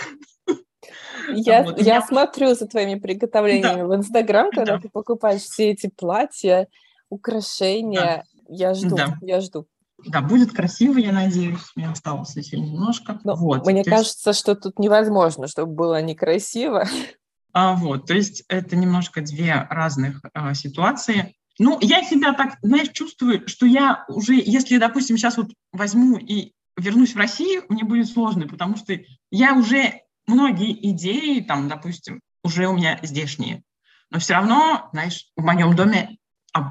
Я, 1.30 1.62
вот, 1.62 1.80
я, 1.80 1.94
я 1.94 2.02
смотрю 2.02 2.54
за 2.54 2.66
твоими 2.66 2.98
приготовлениями 2.98 3.80
да. 3.80 3.86
в 3.86 3.94
Инстаграм, 3.94 4.50
когда 4.50 4.76
да. 4.76 4.82
ты 4.82 4.90
покупаешь 4.90 5.40
все 5.40 5.70
эти 5.70 5.88
платья, 5.88 6.68
украшения. 7.08 8.26
Да. 8.46 8.54
Я 8.54 8.74
жду, 8.74 8.94
да. 8.94 9.16
я 9.22 9.40
жду. 9.40 9.66
Да, 10.06 10.20
будет 10.20 10.52
красиво, 10.52 10.98
я 10.98 11.12
надеюсь. 11.12 11.72
Мне 11.76 11.88
осталось 11.88 12.36
еще 12.36 12.58
немножко. 12.58 13.20
Но 13.24 13.34
вот, 13.34 13.66
мне 13.66 13.84
кажется, 13.84 14.30
есть... 14.30 14.40
что 14.40 14.54
тут 14.54 14.78
невозможно, 14.78 15.48
чтобы 15.48 15.72
было 15.72 16.02
некрасиво. 16.02 16.86
А, 17.52 17.74
вот, 17.74 18.06
то 18.06 18.14
есть 18.14 18.42
это 18.48 18.74
немножко 18.74 19.20
две 19.22 19.54
разных 19.70 20.20
а, 20.34 20.54
ситуации. 20.54 21.36
Ну, 21.60 21.78
я 21.80 22.02
себя 22.02 22.32
так, 22.32 22.58
знаешь, 22.62 22.88
чувствую, 22.88 23.46
что 23.46 23.64
я 23.64 24.04
уже, 24.08 24.34
если, 24.34 24.78
допустим, 24.78 25.16
сейчас 25.16 25.36
вот 25.36 25.52
возьму 25.72 26.16
и 26.16 26.52
вернусь 26.76 27.14
в 27.14 27.18
Россию, 27.18 27.62
мне 27.68 27.84
будет 27.84 28.08
сложно, 28.08 28.48
потому 28.48 28.76
что 28.76 28.98
я 29.30 29.54
уже 29.54 30.00
многие 30.26 30.90
идеи, 30.90 31.40
там, 31.40 31.68
допустим, 31.68 32.20
уже 32.42 32.66
у 32.66 32.76
меня 32.76 32.98
здешние. 33.02 33.62
Но 34.10 34.18
все 34.18 34.34
равно, 34.34 34.88
знаешь, 34.92 35.28
в 35.36 35.44
моем 35.44 35.76
доме 35.76 36.18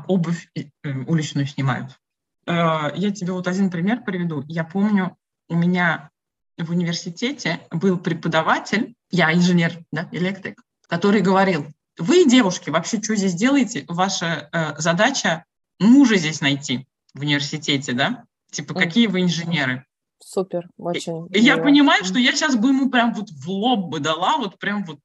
обувь 0.08 0.50
э, 0.56 0.63
уличную 1.08 1.48
снимают. 1.48 2.00
Э, 2.45 2.91
я 2.95 3.12
тебе 3.12 3.34
вот 3.34 3.47
один 3.47 3.69
пример 3.69 4.03
приведу. 4.03 4.43
Я 4.47 4.63
помню, 4.63 5.17
у 5.49 5.56
меня 5.56 6.10
в 6.58 6.71
университете 6.71 7.60
был 7.71 7.97
преподаватель, 7.97 8.95
я 9.10 9.34
инженер, 9.34 9.79
да, 9.91 10.08
электрик, 10.12 10.62
который 10.88 11.21
говорил, 11.21 11.65
вы, 11.97 12.25
девушки, 12.25 12.69
вообще 12.69 13.01
что 13.01 13.15
здесь 13.15 13.36
делаете? 13.36 13.86
Ваша 13.88 14.49
э, 14.51 14.79
задача 14.79 15.45
мужа 15.79 16.15
здесь 16.15 16.41
найти 16.41 16.88
в 17.13 17.21
университете, 17.21 17.93
да? 17.93 18.25
Типа, 18.51 18.73
какие 18.73 19.08
вы 19.08 19.21
инженеры? 19.21 19.86
Супер, 20.19 20.69
очень. 20.77 21.27
И 21.32 21.39
я 21.39 21.58
понимаю, 21.58 22.03
что 22.06 22.17
я 22.17 22.32
сейчас 22.32 22.56
бы 22.56 22.69
ему 22.69 22.89
прям 22.89 23.13
вот 23.13 23.29
в 23.29 23.49
лоб 23.49 23.89
бы 23.89 23.99
дала, 23.99 24.38
вот 24.38 24.58
прям 24.58 24.86
вот. 24.86 24.99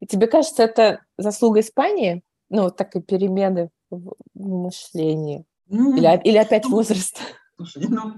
И 0.00 0.06
тебе 0.06 0.26
кажется, 0.26 0.62
это 0.62 1.02
заслуга 1.18 1.60
Испании? 1.60 2.22
Ну, 2.48 2.62
вот 2.64 2.76
такие 2.76 3.02
перемены 3.02 3.70
в 3.90 4.14
мышлении? 4.34 5.44
Ну, 5.70 5.96
или, 5.96 6.20
или 6.24 6.36
опять 6.36 6.64
ну, 6.64 6.70
возраст? 6.70 7.20
Слушай, 7.56 7.86
ну, 7.88 8.14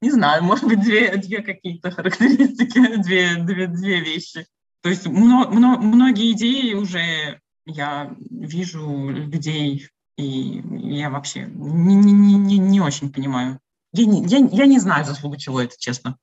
не 0.00 0.10
знаю, 0.10 0.42
может 0.42 0.64
быть, 0.64 0.80
две, 0.80 1.16
две 1.16 1.42
какие-то 1.42 1.90
характеристики, 1.90 2.96
две, 3.02 3.36
две, 3.36 3.66
две 3.66 4.00
вещи. 4.00 4.46
То 4.80 4.88
есть 4.88 5.06
мно, 5.06 5.48
мно, 5.50 5.78
многие 5.78 6.32
идеи 6.32 6.74
уже 6.74 7.40
я 7.66 8.14
вижу 8.30 9.10
людей, 9.10 9.88
и 10.16 10.62
я 10.70 11.10
вообще 11.10 11.50
не, 11.52 11.94
не, 11.96 12.12
не, 12.12 12.58
не 12.58 12.80
очень 12.80 13.12
понимаю. 13.12 13.60
Я 13.92 14.06
не, 14.06 14.24
я, 14.24 14.38
я 14.38 14.66
не 14.66 14.78
знаю 14.78 15.04
заслугу 15.04 15.36
чего 15.36 15.60
это, 15.60 15.74
честно. 15.78 16.16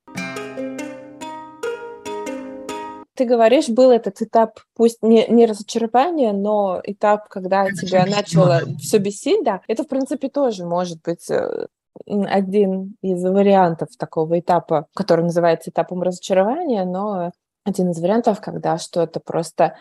Ты 3.14 3.24
говоришь, 3.26 3.68
был 3.68 3.90
этот 3.90 4.20
этап, 4.22 4.60
пусть 4.74 5.02
не, 5.02 5.26
не 5.28 5.46
разочарование, 5.46 6.32
но 6.32 6.80
этап, 6.82 7.28
когда 7.28 7.66
это 7.66 7.86
тебя 7.86 8.06
начало 8.06 8.62
все 8.78 8.98
бесить, 8.98 9.44
да, 9.44 9.60
это, 9.68 9.84
в 9.84 9.88
принципе, 9.88 10.28
тоже 10.28 10.64
может 10.66 11.00
быть 11.02 11.30
э, 11.30 11.66
один 12.06 12.96
из 13.02 13.22
вариантов 13.22 13.90
такого 13.96 14.40
этапа, 14.40 14.86
который 14.94 15.24
называется 15.24 15.70
этапом 15.70 16.02
разочарования, 16.02 16.84
но 16.84 17.32
один 17.64 17.90
из 17.90 18.00
вариантов, 18.00 18.40
когда 18.40 18.78
что-то 18.78 19.20
просто 19.20 19.76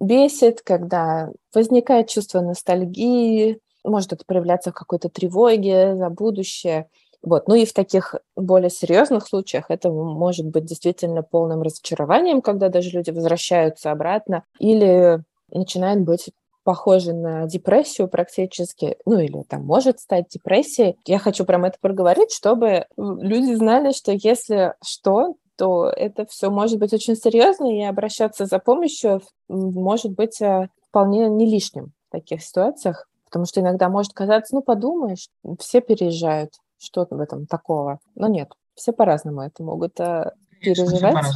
бесит, 0.00 0.62
когда 0.62 1.30
возникает 1.54 2.08
чувство 2.08 2.40
ностальгии, 2.40 3.60
может 3.84 4.12
это 4.12 4.24
проявляться 4.26 4.70
в 4.70 4.74
какой-то 4.74 5.08
тревоге 5.08 5.96
за 5.96 6.08
будущее. 6.10 6.88
Вот. 7.22 7.48
Ну 7.48 7.54
и 7.54 7.64
в 7.64 7.72
таких 7.72 8.14
более 8.36 8.70
серьезных 8.70 9.26
случаях 9.26 9.66
это 9.70 9.90
может 9.90 10.46
быть 10.46 10.64
действительно 10.64 11.22
полным 11.22 11.62
разочарованием, 11.62 12.42
когда 12.42 12.68
даже 12.68 12.90
люди 12.90 13.10
возвращаются 13.10 13.90
обратно, 13.90 14.44
или 14.58 15.22
начинает 15.50 16.02
быть 16.02 16.30
похоже 16.68 17.14
на 17.14 17.46
депрессию 17.46 18.08
практически, 18.08 18.98
ну 19.06 19.18
или 19.18 19.42
там 19.48 19.64
может 19.64 20.00
стать 20.00 20.28
депрессией. 20.28 20.98
Я 21.06 21.18
хочу 21.18 21.46
прям 21.46 21.64
это 21.64 21.78
проговорить, 21.80 22.30
чтобы 22.30 22.84
люди 22.98 23.54
знали, 23.54 23.92
что 23.92 24.12
если 24.12 24.74
что, 24.84 25.36
то 25.56 25.88
это 25.88 26.26
все 26.26 26.50
может 26.50 26.78
быть 26.78 26.92
очень 26.92 27.16
серьезно, 27.16 27.74
и 27.74 27.82
обращаться 27.82 28.44
за 28.44 28.58
помощью 28.58 29.22
может 29.48 30.12
быть 30.12 30.40
э, 30.40 30.68
вполне 30.88 31.28
не 31.28 31.46
лишним 31.46 31.92
в 32.08 32.12
таких 32.12 32.42
ситуациях, 32.42 33.08
потому 33.24 33.44
что 33.46 33.60
иногда 33.60 33.88
может 33.88 34.12
казаться, 34.12 34.54
ну 34.54 34.62
подумаешь, 34.62 35.28
все 35.58 35.80
переезжают, 35.80 36.52
что 36.78 37.06
в 37.10 37.20
этом 37.20 37.46
такого? 37.46 37.98
Но 38.14 38.28
нет, 38.28 38.50
все 38.74 38.92
по-разному 38.92 39.42
это 39.42 39.62
могут 39.62 39.98
а, 40.00 40.32
переживать. 40.60 41.26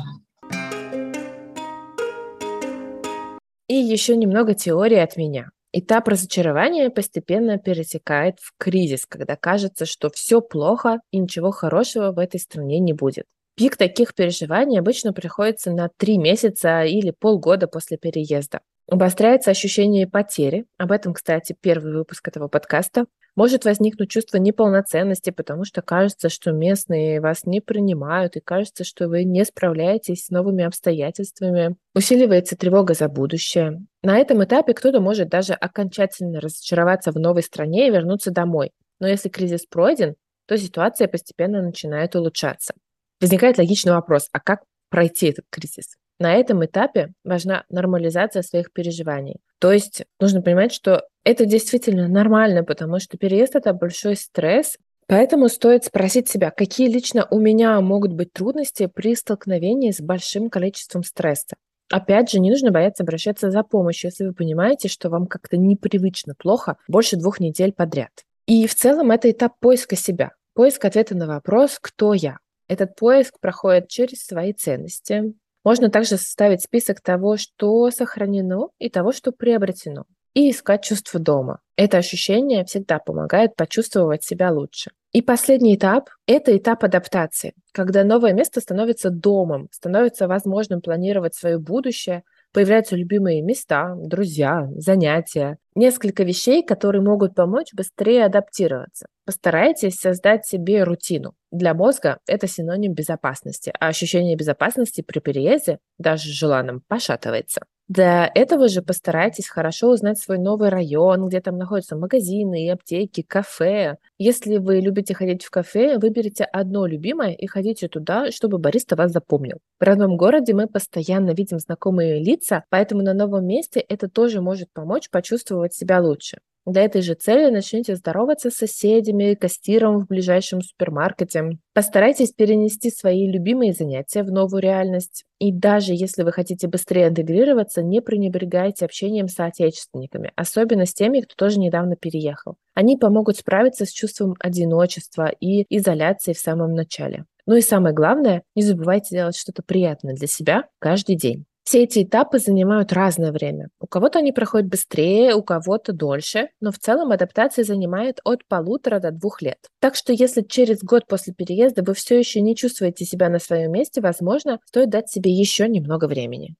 И 3.68 3.74
еще 3.74 4.16
немного 4.16 4.54
теории 4.54 4.98
от 4.98 5.16
меня. 5.16 5.50
Этап 5.72 6.08
разочарования 6.08 6.90
постепенно 6.90 7.56
перетекает 7.56 8.38
в 8.40 8.52
кризис, 8.58 9.06
когда 9.06 9.36
кажется, 9.36 9.86
что 9.86 10.10
все 10.10 10.42
плохо 10.42 10.98
и 11.10 11.18
ничего 11.18 11.50
хорошего 11.50 12.12
в 12.12 12.18
этой 12.18 12.38
стране 12.38 12.78
не 12.78 12.92
будет. 12.92 13.24
Пик 13.56 13.76
таких 13.76 14.14
переживаний 14.14 14.78
обычно 14.78 15.12
приходится 15.12 15.70
на 15.70 15.88
три 15.96 16.18
месяца 16.18 16.84
или 16.84 17.10
полгода 17.10 17.68
после 17.68 17.96
переезда. 17.96 18.60
Обостряется 18.88 19.50
ощущение 19.50 20.06
потери. 20.06 20.66
Об 20.78 20.92
этом, 20.92 21.14
кстати, 21.14 21.56
первый 21.60 21.94
выпуск 21.94 22.26
этого 22.28 22.48
подкаста. 22.48 23.06
Может 23.34 23.64
возникнуть 23.64 24.10
чувство 24.10 24.36
неполноценности, 24.36 25.30
потому 25.30 25.64
что 25.64 25.80
кажется, 25.80 26.28
что 26.28 26.52
местные 26.52 27.20
вас 27.20 27.44
не 27.46 27.62
принимают, 27.62 28.36
и 28.36 28.40
кажется, 28.40 28.84
что 28.84 29.08
вы 29.08 29.24
не 29.24 29.44
справляетесь 29.46 30.26
с 30.26 30.30
новыми 30.30 30.64
обстоятельствами. 30.64 31.76
Усиливается 31.94 32.56
тревога 32.56 32.92
за 32.92 33.08
будущее. 33.08 33.86
На 34.02 34.18
этом 34.18 34.44
этапе 34.44 34.74
кто-то 34.74 35.00
может 35.00 35.30
даже 35.30 35.54
окончательно 35.54 36.40
разочароваться 36.40 37.10
в 37.10 37.16
новой 37.16 37.42
стране 37.42 37.88
и 37.88 37.90
вернуться 37.90 38.30
домой. 38.30 38.72
Но 39.00 39.08
если 39.08 39.30
кризис 39.30 39.64
пройден, 39.64 40.14
то 40.46 40.58
ситуация 40.58 41.08
постепенно 41.08 41.62
начинает 41.62 42.14
улучшаться. 42.14 42.74
Возникает 43.20 43.56
логичный 43.56 43.92
вопрос, 43.92 44.28
а 44.32 44.40
как 44.40 44.60
пройти 44.90 45.28
этот 45.28 45.46
кризис? 45.48 45.96
На 46.22 46.34
этом 46.34 46.64
этапе 46.64 47.14
важна 47.24 47.64
нормализация 47.68 48.42
своих 48.42 48.72
переживаний. 48.72 49.40
То 49.58 49.72
есть 49.72 50.04
нужно 50.20 50.40
понимать, 50.40 50.72
что 50.72 51.04
это 51.24 51.46
действительно 51.46 52.06
нормально, 52.06 52.62
потому 52.62 53.00
что 53.00 53.18
переезд— 53.18 53.54
это 53.56 53.72
большой 53.72 54.14
стресс, 54.14 54.76
Поэтому 55.08 55.48
стоит 55.48 55.84
спросить 55.84 56.28
себя, 56.28 56.52
какие 56.52 56.88
лично 56.88 57.26
у 57.28 57.40
меня 57.40 57.78
могут 57.80 58.12
быть 58.12 58.32
трудности 58.32 58.86
при 58.86 59.16
столкновении 59.16 59.90
с 59.90 60.00
большим 60.00 60.48
количеством 60.48 61.02
стресса. 61.02 61.56
Опять 61.90 62.30
же, 62.30 62.38
не 62.38 62.50
нужно 62.50 62.70
бояться 62.70 63.02
обращаться 63.02 63.50
за 63.50 63.64
помощью, 63.64 64.08
если 64.10 64.24
вы 64.24 64.32
понимаете, 64.32 64.88
что 64.88 65.10
вам 65.10 65.26
как-то 65.26 65.56
непривычно 65.56 66.34
плохо 66.38 66.76
больше 66.86 67.16
двух 67.16 67.40
недель 67.40 67.72
подряд. 67.72 68.12
И 68.46 68.66
в 68.68 68.76
целом 68.76 69.10
это 69.10 69.28
этап 69.28 69.58
поиска 69.58 69.96
себя, 69.96 70.30
поиск 70.54 70.84
ответа 70.84 71.16
на 71.16 71.26
вопрос 71.26 71.78
«Кто 71.80 72.14
я?». 72.14 72.38
Этот 72.68 72.94
поиск 72.94 73.38
проходит 73.40 73.88
через 73.88 74.24
свои 74.24 74.52
ценности, 74.54 75.34
можно 75.64 75.90
также 75.90 76.16
составить 76.16 76.62
список 76.62 77.00
того, 77.00 77.36
что 77.36 77.90
сохранено 77.90 78.68
и 78.78 78.88
того, 78.90 79.12
что 79.12 79.32
приобретено, 79.32 80.04
и 80.34 80.50
искать 80.50 80.84
чувство 80.84 81.20
дома. 81.20 81.60
Это 81.76 81.98
ощущение 81.98 82.64
всегда 82.64 82.98
помогает 82.98 83.54
почувствовать 83.56 84.24
себя 84.24 84.50
лучше. 84.50 84.90
И 85.12 85.20
последний 85.20 85.76
этап– 85.76 86.08
это 86.26 86.56
этап 86.56 86.84
адаптации, 86.84 87.52
когда 87.72 88.02
новое 88.02 88.32
место 88.32 88.60
становится 88.60 89.10
домом, 89.10 89.68
становится 89.70 90.26
возможным 90.26 90.80
планировать 90.80 91.34
свое 91.34 91.58
будущее, 91.58 92.22
появляются 92.52 92.96
любимые 92.96 93.42
места, 93.42 93.94
друзья, 93.96 94.68
занятия, 94.76 95.58
несколько 95.74 96.22
вещей, 96.22 96.64
которые 96.64 97.02
могут 97.02 97.34
помочь 97.34 97.72
быстрее 97.72 98.26
адаптироваться. 98.26 99.06
Постарайтесь 99.24 99.96
создать 99.96 100.46
себе 100.46 100.84
рутину. 100.84 101.34
Для 101.50 101.74
мозга 101.74 102.18
это 102.26 102.46
синоним 102.46 102.92
безопасности, 102.92 103.72
а 103.78 103.88
ощущение 103.88 104.36
безопасности 104.36 105.02
при 105.02 105.20
переезде, 105.20 105.78
даже 105.98 106.30
желанном, 106.30 106.82
пошатывается. 106.88 107.62
Для 107.92 108.30
этого 108.34 108.68
же 108.68 108.80
постарайтесь 108.80 109.48
хорошо 109.48 109.90
узнать 109.90 110.18
свой 110.18 110.38
новый 110.38 110.70
район, 110.70 111.28
где 111.28 111.42
там 111.42 111.58
находятся 111.58 111.94
магазины 111.94 112.64
и 112.64 112.70
аптеки, 112.70 113.20
кафе. 113.20 113.98
Если 114.16 114.56
вы 114.56 114.80
любите 114.80 115.12
ходить 115.12 115.44
в 115.44 115.50
кафе, 115.50 115.98
выберите 115.98 116.44
одно 116.44 116.86
любимое 116.86 117.34
и 117.34 117.46
ходите 117.46 117.88
туда, 117.88 118.30
чтобы 118.30 118.56
бариста 118.56 118.96
вас 118.96 119.12
запомнил. 119.12 119.58
В 119.78 119.84
родном 119.84 120.16
городе 120.16 120.54
мы 120.54 120.68
постоянно 120.68 121.32
видим 121.32 121.58
знакомые 121.58 122.18
лица, 122.18 122.64
поэтому 122.70 123.02
на 123.02 123.12
новом 123.12 123.44
месте 123.46 123.80
это 123.80 124.08
тоже 124.08 124.40
может 124.40 124.72
помочь 124.72 125.10
почувствовать 125.10 125.74
себя 125.74 126.00
лучше. 126.00 126.38
Для 126.64 126.82
этой 126.82 127.02
же 127.02 127.14
цели 127.14 127.50
начните 127.50 127.96
здороваться 127.96 128.50
с 128.50 128.54
соседями, 128.54 129.34
кассиром 129.34 129.98
в 129.98 130.06
ближайшем 130.06 130.62
супермаркете. 130.62 131.58
Постарайтесь 131.74 132.32
перенести 132.32 132.90
свои 132.90 133.28
любимые 133.28 133.72
занятия 133.72 134.22
в 134.22 134.30
новую 134.30 134.62
реальность. 134.62 135.24
И 135.40 135.52
даже 135.52 135.92
если 135.92 136.22
вы 136.22 136.30
хотите 136.30 136.68
быстрее 136.68 137.08
интегрироваться, 137.08 137.82
не 137.82 138.00
пренебрегайте 138.00 138.84
общением 138.84 139.26
с 139.26 139.34
соотечественниками, 139.34 140.30
особенно 140.36 140.86
с 140.86 140.94
теми, 140.94 141.20
кто 141.20 141.34
тоже 141.34 141.58
недавно 141.58 141.96
переехал. 141.96 142.54
Они 142.74 142.96
помогут 142.96 143.38
справиться 143.38 143.84
с 143.84 143.90
чувством 143.90 144.36
одиночества 144.38 145.32
и 145.40 145.66
изоляции 145.68 146.32
в 146.32 146.38
самом 146.38 146.74
начале. 146.74 147.24
Ну 147.44 147.56
и 147.56 147.60
самое 147.60 147.92
главное, 147.92 148.44
не 148.54 148.62
забывайте 148.62 149.16
делать 149.16 149.36
что-то 149.36 149.64
приятное 149.64 150.14
для 150.14 150.28
себя 150.28 150.68
каждый 150.78 151.16
день. 151.16 151.44
Все 151.64 151.84
эти 151.84 152.02
этапы 152.02 152.38
занимают 152.38 152.92
разное 152.92 153.30
время. 153.30 153.68
У 153.80 153.86
кого-то 153.86 154.18
они 154.18 154.32
проходят 154.32 154.68
быстрее, 154.68 155.34
у 155.34 155.42
кого-то 155.42 155.92
дольше, 155.92 156.48
но 156.60 156.72
в 156.72 156.78
целом 156.78 157.12
адаптация 157.12 157.64
занимает 157.64 158.18
от 158.24 158.46
полутора 158.48 158.98
до 158.98 159.12
двух 159.12 159.42
лет. 159.42 159.58
Так 159.80 159.94
что 159.94 160.12
если 160.12 160.42
через 160.42 160.82
год 160.82 161.06
после 161.06 161.32
переезда 161.32 161.82
вы 161.82 161.94
все 161.94 162.18
еще 162.18 162.40
не 162.40 162.56
чувствуете 162.56 163.04
себя 163.04 163.28
на 163.28 163.38
своем 163.38 163.72
месте, 163.72 164.00
возможно, 164.00 164.58
стоит 164.66 164.90
дать 164.90 165.08
себе 165.08 165.30
еще 165.30 165.68
немного 165.68 166.06
времени. 166.06 166.56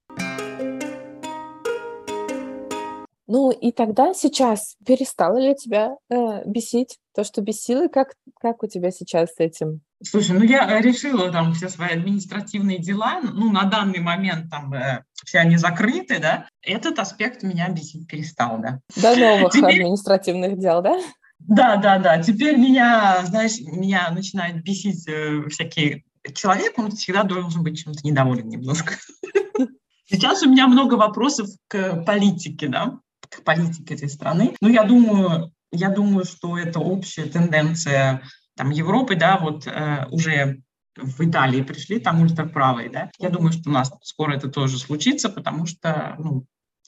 Ну 3.29 3.51
и 3.51 3.71
тогда 3.71 4.15
сейчас 4.15 4.77
перестало 4.85 5.39
ли 5.39 5.55
тебя 5.55 5.97
э, 6.11 6.43
бесить 6.45 6.99
то, 7.15 7.25
что 7.25 7.41
бесило? 7.41 7.89
Как, 7.89 8.15
как 8.41 8.63
у 8.63 8.67
тебя 8.67 8.91
сейчас 8.91 9.31
с 9.35 9.39
этим? 9.39 9.81
Слушай, 10.03 10.37
ну 10.37 10.45
я 10.45 10.79
э, 10.79 10.81
решила 10.81 11.31
там 11.31 11.55
все 11.55 11.69
свои 11.69 11.91
административные 11.91 12.79
дела, 12.79 13.21
ну 13.23 13.53
на 13.53 13.65
данный 13.65 14.01
момент 14.01 14.51
там 14.51 14.75
э, 14.75 15.05
все 15.25 15.39
они 15.39 15.57
закрыты, 15.57 16.19
да, 16.19 16.49
этот 16.63 16.99
аспект 16.99 17.45
меня 17.45 17.69
бесить 17.69 18.09
перестал, 18.09 18.59
да. 18.61 18.81
До 18.97 19.15
новых 19.15 19.53
Теперь... 19.53 19.81
административных 19.81 20.59
дел, 20.59 20.83
да? 20.83 20.99
Да, 21.39 21.77
да, 21.77 21.99
да. 21.99 22.21
Теперь 22.23 22.57
меня, 22.57 23.25
знаешь, 23.25 23.61
меня 23.61 24.11
начинает 24.11 24.63
бесить 24.65 25.07
э, 25.09 25.49
всякие... 25.49 26.05
Человек, 26.35 26.79
он 26.79 26.91
всегда 26.91 27.23
должен 27.23 27.63
быть 27.63 27.83
чем-то 27.83 28.01
недоволен 28.05 28.49
немножко. 28.49 28.95
Сейчас 30.07 30.43
у 30.43 30.51
меня 30.51 30.67
много 30.67 30.95
вопросов 30.95 31.49
к 31.69 32.05
политике, 32.05 32.69
да 32.69 32.99
к 33.33 33.43
политике 33.43 33.95
этой 33.95 34.09
страны. 34.09 34.55
Но 34.61 34.69
я 34.69 34.85
думаю, 34.85 35.53
я 35.73 35.89
думаю, 35.89 36.25
что 36.25 36.59
это 36.59 36.79
общая 36.79 37.25
тенденция 37.25 38.23
там, 38.57 38.71
Европы, 38.71 39.17
да, 39.17 39.39
вот 39.39 39.67
э, 39.67 40.07
уже 40.11 40.63
в 40.97 41.21
Италии 41.23 41.63
пришли 41.63 41.99
там 41.99 42.21
ультраправые, 42.21 42.91
да. 42.91 43.11
Я 43.19 43.31
думаю, 43.31 43.53
что 43.53 43.71
у 43.71 43.73
нас 43.73 43.91
скоро 44.03 44.35
это 44.35 44.49
тоже 44.49 44.79
случится, 44.79 45.31
потому 45.31 45.65
что, 45.67 46.17
ну, 46.19 46.45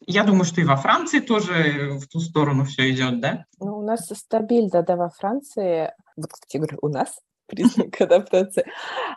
я 0.07 0.25
думаю, 0.25 0.45
что 0.45 0.61
и 0.61 0.65
во 0.65 0.77
Франции 0.77 1.21
тоже 1.21 1.99
в 1.99 2.07
ту 2.09 2.21
сторону 2.21 2.65
все 2.65 2.91
идет, 2.91 3.21
да? 3.21 3.47
Ну, 3.59 3.79
у 3.79 3.83
нас 3.83 4.07
стабильно, 4.15 4.83
да, 4.83 4.97
во 4.97 5.09
Франции, 5.09 5.93
вот, 6.17 6.31
кстати, 6.31 6.59
говорю, 6.59 6.79
у 6.83 6.89
нас 6.89 7.19
признак 7.47 7.99
адаптации, 8.01 8.67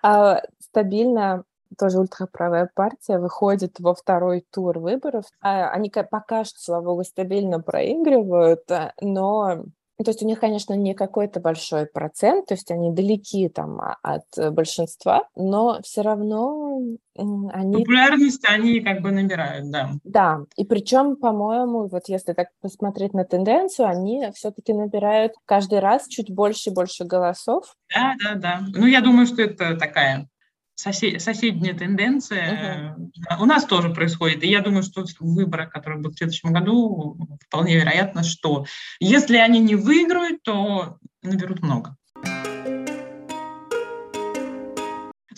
а, 0.01 0.41
стабильно 0.59 1.43
тоже 1.77 1.99
ультраправая 1.99 2.69
партия 2.73 3.19
выходит 3.19 3.79
во 3.79 3.95
второй 3.95 4.45
тур 4.51 4.79
выборов. 4.79 5.25
А, 5.41 5.69
они 5.69 5.89
пока 5.89 6.43
что, 6.43 6.59
слава 6.59 6.85
богу, 6.85 7.03
стабильно 7.03 7.59
проигрывают, 7.59 8.69
э, 8.69 8.93
но 9.01 9.65
то 10.03 10.11
есть 10.11 10.21
у 10.21 10.27
них, 10.27 10.39
конечно, 10.39 10.75
не 10.75 10.93
какой-то 10.93 11.39
большой 11.39 11.87
процент, 11.87 12.47
то 12.47 12.53
есть 12.53 12.69
они 12.69 12.91
далеки 12.91 13.49
там 13.49 13.81
а, 13.81 13.97
от 14.03 14.53
большинства, 14.53 15.27
но 15.35 15.79
все 15.83 16.01
равно 16.01 16.79
они... 17.15 17.77
Популярность 17.77 18.45
они 18.47 18.79
как 18.81 19.01
бы 19.01 19.09
набирают, 19.09 19.71
да. 19.71 19.89
Да, 20.03 20.41
и 20.55 20.65
причем, 20.65 21.15
по-моему, 21.15 21.87
вот 21.87 22.03
если 22.09 22.33
так 22.33 22.49
посмотреть 22.61 23.15
на 23.15 23.25
тенденцию, 23.25 23.87
они 23.87 24.29
все-таки 24.35 24.71
набирают 24.71 25.33
каждый 25.45 25.79
раз 25.79 26.07
чуть 26.07 26.29
больше 26.29 26.69
и 26.69 26.73
больше 26.73 27.03
голосов. 27.03 27.75
Да, 27.91 28.13
да, 28.23 28.35
да. 28.35 28.59
Ну, 28.75 28.85
я 28.85 29.01
думаю, 29.01 29.25
что 29.25 29.41
это 29.41 29.75
такая 29.77 30.29
сосед, 30.77 31.21
соседняя 31.21 31.73
тенденция 31.73 32.95
uh-huh. 32.95 33.41
у 33.41 33.45
нас 33.45 33.65
тоже 33.65 33.89
происходит. 33.89 34.43
И 34.43 34.47
я 34.47 34.61
думаю, 34.61 34.83
что 34.83 35.03
выборы, 35.19 35.67
которые 35.67 35.99
будут 35.99 36.15
в 36.15 36.17
следующем 36.19 36.53
году, 36.53 37.17
вполне 37.47 37.75
вероятно, 37.75 38.23
что 38.23 38.65
если 38.99 39.37
они 39.37 39.59
не 39.59 39.75
выиграют, 39.75 40.43
то 40.43 40.97
наберут 41.23 41.61
много. 41.61 41.95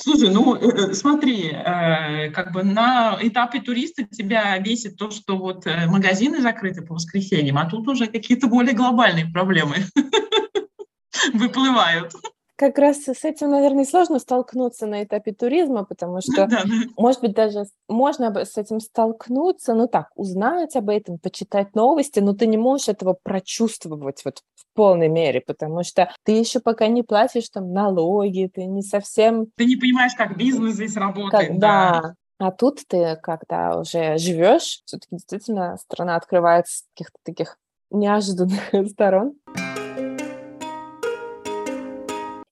Слушай, 0.02 0.30
ну 0.30 0.56
э, 0.56 0.60
э, 0.60 0.93
смотри, 0.93 1.52
э, 1.52 2.32
как 2.32 2.54
бы 2.54 2.63
на 2.63 3.17
этапе 3.21 3.60
туриста 3.60 4.06
тебя 4.06 4.58
бесит 4.60 4.95
то, 4.95 5.12
что 5.12 5.38
вот 5.38 5.65
магазины 5.88 6.41
закрыты 6.41 6.82
по 6.82 6.93
воскресеньям, 6.93 7.58
а 7.58 7.65
тут 7.65 7.88
уже 7.88 8.08
какие-то 8.08 8.47
более 8.47 8.73
глобальные 8.73 9.25
проблемы 9.25 9.75
выплывают 11.34 12.13
как 12.59 12.77
раз 12.77 13.07
с 13.07 13.23
этим, 13.23 13.51
наверное, 13.51 13.85
сложно 13.85 14.19
столкнуться 14.19 14.85
на 14.85 15.03
этапе 15.03 15.31
туризма, 15.31 15.85
потому 15.85 16.19
что, 16.21 16.45
да, 16.45 16.63
да. 16.65 16.69
может 16.97 17.21
быть, 17.21 17.33
даже 17.33 17.63
можно 17.87 18.33
с 18.43 18.57
этим 18.57 18.81
столкнуться, 18.81 19.73
ну 19.73 19.87
так, 19.87 20.09
узнать 20.15 20.75
об 20.75 20.89
этом, 20.89 21.17
почитать 21.17 21.73
новости, 21.73 22.19
но 22.19 22.33
ты 22.33 22.47
не 22.47 22.57
можешь 22.57 22.89
этого 22.89 23.17
прочувствовать 23.23 24.23
вот 24.25 24.41
в 24.55 24.65
полной 24.75 25.07
мере, 25.07 25.39
потому 25.39 25.83
что 25.83 26.11
ты 26.25 26.33
еще 26.33 26.59
пока 26.59 26.87
не 26.87 27.01
платишь 27.01 27.49
там 27.49 27.71
налоги, 27.71 28.51
ты 28.53 28.65
не 28.65 28.81
совсем... 28.81 29.47
Ты 29.55 29.65
не 29.65 29.77
понимаешь, 29.77 30.13
как 30.15 30.37
бизнес 30.37 30.73
здесь 30.73 30.97
работает. 30.97 31.47
Как, 31.49 31.59
да. 31.59 32.01
да. 32.01 32.13
А 32.39 32.51
тут 32.51 32.81
ты, 32.87 33.17
когда 33.21 33.79
уже 33.79 34.17
живешь, 34.17 34.81
все-таки 34.85 35.15
действительно 35.15 35.77
страна 35.77 36.17
открывается 36.17 36.79
с 36.79 36.83
каких-то 36.93 37.17
таких 37.23 37.57
неожиданных 37.89 38.69
сторон. 38.89 39.33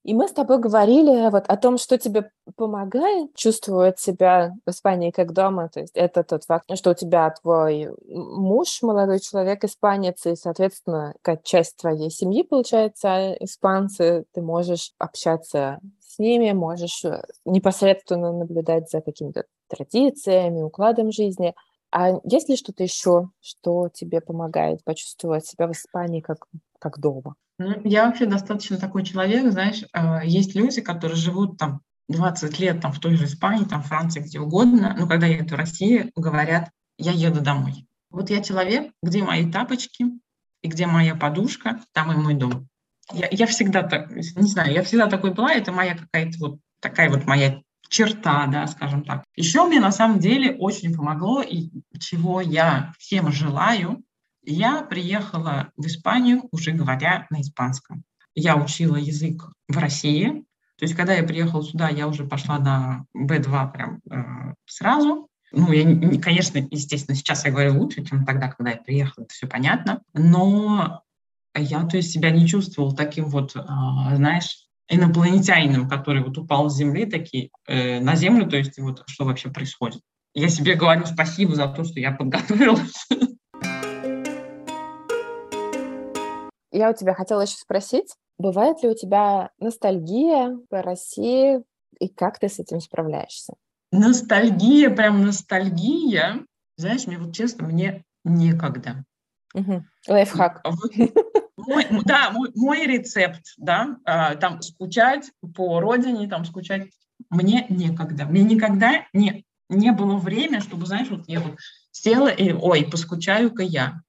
И 0.08 0.14
мы 0.14 0.26
с 0.26 0.32
тобой 0.32 0.58
говорили 0.58 1.28
вот 1.28 1.44
о 1.48 1.56
том, 1.58 1.76
что 1.76 1.98
тебе 1.98 2.30
помогает 2.56 3.36
чувствовать 3.36 3.98
себя 3.98 4.54
в 4.64 4.70
Испании 4.70 5.10
как 5.10 5.34
дома. 5.34 5.68
То 5.68 5.80
есть 5.80 5.94
это 5.94 6.24
тот 6.24 6.44
факт, 6.44 6.64
что 6.76 6.92
у 6.92 6.94
тебя 6.94 7.28
твой 7.28 7.90
муж, 8.06 8.80
молодой 8.80 9.20
человек, 9.20 9.64
испанец, 9.64 10.24
и, 10.24 10.34
соответственно, 10.34 11.14
как 11.20 11.42
часть 11.42 11.76
твоей 11.76 12.08
семьи, 12.08 12.42
получается, 12.42 13.34
испанцы, 13.38 14.24
ты 14.32 14.40
можешь 14.40 14.94
общаться 14.96 15.78
с 16.00 16.18
ними, 16.18 16.52
можешь 16.52 17.04
э, 17.04 17.22
непосредственно 17.44 18.32
наблюдать 18.32 18.88
за 18.88 19.02
какими-то 19.02 19.44
традициями, 19.68 20.62
укладом 20.62 21.12
жизни. 21.12 21.54
А 21.90 22.18
есть 22.24 22.48
ли 22.48 22.56
что-то 22.56 22.82
еще, 22.82 23.28
что 23.42 23.90
тебе 23.90 24.22
помогает 24.22 24.82
почувствовать 24.84 25.44
себя 25.44 25.66
в 25.66 25.72
Испании 25.72 26.22
как, 26.22 26.46
как 26.78 26.98
дома? 26.98 27.36
Ну, 27.58 27.80
я 27.84 28.06
вообще 28.06 28.26
достаточно 28.26 28.78
такой 28.78 29.04
человек, 29.04 29.50
знаешь, 29.50 29.82
э, 29.92 30.20
есть 30.24 30.54
люди, 30.54 30.80
которые 30.80 31.16
живут 31.16 31.58
там 31.58 31.80
20 32.08 32.58
лет 32.60 32.80
там, 32.80 32.92
в 32.92 33.00
той 33.00 33.16
же 33.16 33.24
Испании, 33.24 33.64
там, 33.64 33.82
Франции, 33.82 34.20
где 34.20 34.38
угодно, 34.40 34.94
но 34.98 35.08
когда 35.08 35.26
едут 35.26 35.50
в 35.50 35.56
Россию, 35.56 36.10
говорят, 36.14 36.70
я 36.98 37.12
еду 37.12 37.40
домой. 37.40 37.86
Вот 38.10 38.30
я 38.30 38.42
человек, 38.42 38.92
где 39.02 39.22
мои 39.22 39.50
тапочки 39.50 40.06
и 40.62 40.68
где 40.68 40.86
моя 40.86 41.14
подушка, 41.14 41.80
там 41.92 42.12
и 42.12 42.16
мой 42.16 42.34
дом. 42.34 42.68
Я, 43.12 43.28
я 43.30 43.46
всегда 43.46 43.82
так, 43.82 44.10
не 44.10 44.22
знаю, 44.22 44.72
я 44.72 44.82
всегда 44.82 45.06
такой 45.08 45.34
была, 45.34 45.52
это 45.52 45.72
моя 45.72 45.96
какая-то 45.96 46.38
вот 46.38 46.60
такая 46.80 47.10
вот 47.10 47.26
моя 47.26 47.60
черта, 47.88 48.46
да, 48.46 48.66
скажем 48.66 49.04
так. 49.04 49.24
Еще 49.34 49.64
мне 49.64 49.80
на 49.80 49.92
самом 49.92 50.20
деле 50.20 50.54
очень 50.56 50.94
помогло, 50.94 51.42
и 51.42 51.70
чего 51.98 52.40
я 52.40 52.92
всем 52.98 53.32
желаю, 53.32 54.02
я 54.48 54.82
приехала 54.82 55.70
в 55.76 55.86
Испанию, 55.86 56.48
уже 56.52 56.72
говоря 56.72 57.26
на 57.30 57.40
испанском. 57.42 58.04
Я 58.34 58.56
учила 58.56 58.96
язык 58.96 59.50
в 59.68 59.76
России. 59.76 60.44
То 60.78 60.84
есть, 60.84 60.94
когда 60.94 61.12
я 61.12 61.22
приехала 61.22 61.62
сюда, 61.62 61.88
я 61.88 62.08
уже 62.08 62.24
пошла 62.24 62.58
на 62.58 63.04
B2 63.16 63.72
прям 63.72 64.00
э, 64.10 64.54
сразу. 64.64 65.28
Ну, 65.50 65.72
я, 65.72 65.84
конечно, 66.20 66.58
естественно, 66.70 67.16
сейчас 67.16 67.44
я 67.44 67.50
говорю 67.50 67.78
лучше, 67.78 68.04
чем 68.04 68.24
тогда, 68.24 68.48
когда 68.48 68.70
я 68.70 68.76
приехала, 68.76 69.24
это 69.24 69.34
все 69.34 69.46
понятно. 69.46 70.02
Но 70.14 71.02
я, 71.54 71.84
то 71.84 71.96
есть, 71.96 72.12
себя 72.12 72.30
не 72.30 72.46
чувствовала 72.46 72.94
таким 72.94 73.26
вот, 73.26 73.56
э, 73.56 73.60
знаешь, 73.60 74.68
инопланетянином, 74.88 75.88
который 75.88 76.22
вот 76.22 76.38
упал 76.38 76.70
с 76.70 76.76
Земли 76.76 77.04
такие, 77.04 77.50
э, 77.66 78.00
на 78.00 78.14
Землю, 78.14 78.48
то 78.48 78.56
есть 78.56 78.78
вот 78.78 79.02
что 79.06 79.24
вообще 79.24 79.50
происходит. 79.50 80.00
Я 80.32 80.48
себе 80.48 80.74
говорю 80.74 81.04
спасибо 81.04 81.54
за 81.54 81.66
то, 81.68 81.84
что 81.84 82.00
я 82.00 82.12
подготовилась. 82.12 83.08
Я 86.70 86.90
у 86.90 86.94
тебя 86.94 87.14
хотела 87.14 87.42
еще 87.42 87.56
спросить, 87.56 88.14
бывает 88.38 88.82
ли 88.82 88.90
у 88.90 88.94
тебя 88.94 89.50
ностальгия 89.58 90.58
по 90.68 90.82
России, 90.82 91.62
и 91.98 92.08
как 92.08 92.38
ты 92.38 92.48
с 92.48 92.58
этим 92.58 92.80
справляешься? 92.80 93.54
Ностальгия, 93.90 94.90
прям 94.90 95.24
ностальгия. 95.24 96.44
Знаешь, 96.76 97.06
мне 97.06 97.18
вот 97.18 97.34
честно, 97.34 97.66
мне 97.66 98.04
некогда. 98.24 99.04
Угу. 99.54 99.84
Лайфхак. 100.08 100.64
Мой, 101.56 101.86
да, 102.04 102.30
мой, 102.30 102.50
мой 102.54 102.86
рецепт, 102.86 103.42
да, 103.56 103.98
а, 104.04 104.36
там 104.36 104.62
скучать 104.62 105.30
по 105.54 105.80
родине, 105.80 106.28
там 106.28 106.44
скучать, 106.44 106.88
мне 107.30 107.66
некогда. 107.68 108.26
Мне 108.26 108.42
никогда 108.42 109.04
не, 109.12 109.44
не 109.68 109.92
было 109.92 110.16
времени, 110.16 110.60
чтобы, 110.60 110.86
знаешь, 110.86 111.08
вот 111.10 111.24
я 111.26 111.40
вот 111.40 111.58
села 111.90 112.28
и, 112.28 112.52
ой, 112.52 112.88
поскучаю-ка 112.90 113.62
я. 113.62 114.00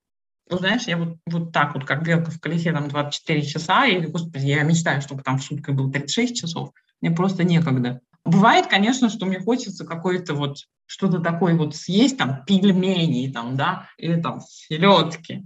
Ну, 0.49 0.57
знаешь, 0.57 0.87
я 0.87 0.97
вот, 0.97 1.17
вот 1.27 1.51
так 1.51 1.75
вот, 1.75 1.85
как 1.85 2.03
белка 2.03 2.31
в 2.31 2.39
колесе, 2.39 2.71
там 2.71 2.87
24 2.87 3.43
часа, 3.43 3.85
или, 3.85 4.07
господи, 4.07 4.47
я 4.47 4.63
мечтаю, 4.63 5.01
чтобы 5.01 5.21
там 5.21 5.37
в 5.37 5.43
суткой 5.43 5.75
было 5.75 5.91
36 5.91 6.35
часов, 6.35 6.71
мне 7.01 7.11
просто 7.11 7.43
некогда. 7.43 8.01
Бывает, 8.25 8.67
конечно, 8.67 9.09
что 9.09 9.25
мне 9.25 9.39
хочется 9.39 9.85
какой-то 9.85 10.33
вот 10.33 10.57
что-то 10.87 11.19
такое 11.19 11.55
вот 11.55 11.75
съесть, 11.75 12.17
там, 12.17 12.43
пельмени, 12.45 13.31
там, 13.31 13.55
да, 13.55 13.87
или 13.97 14.19
там 14.19 14.41
селедки. 14.41 15.45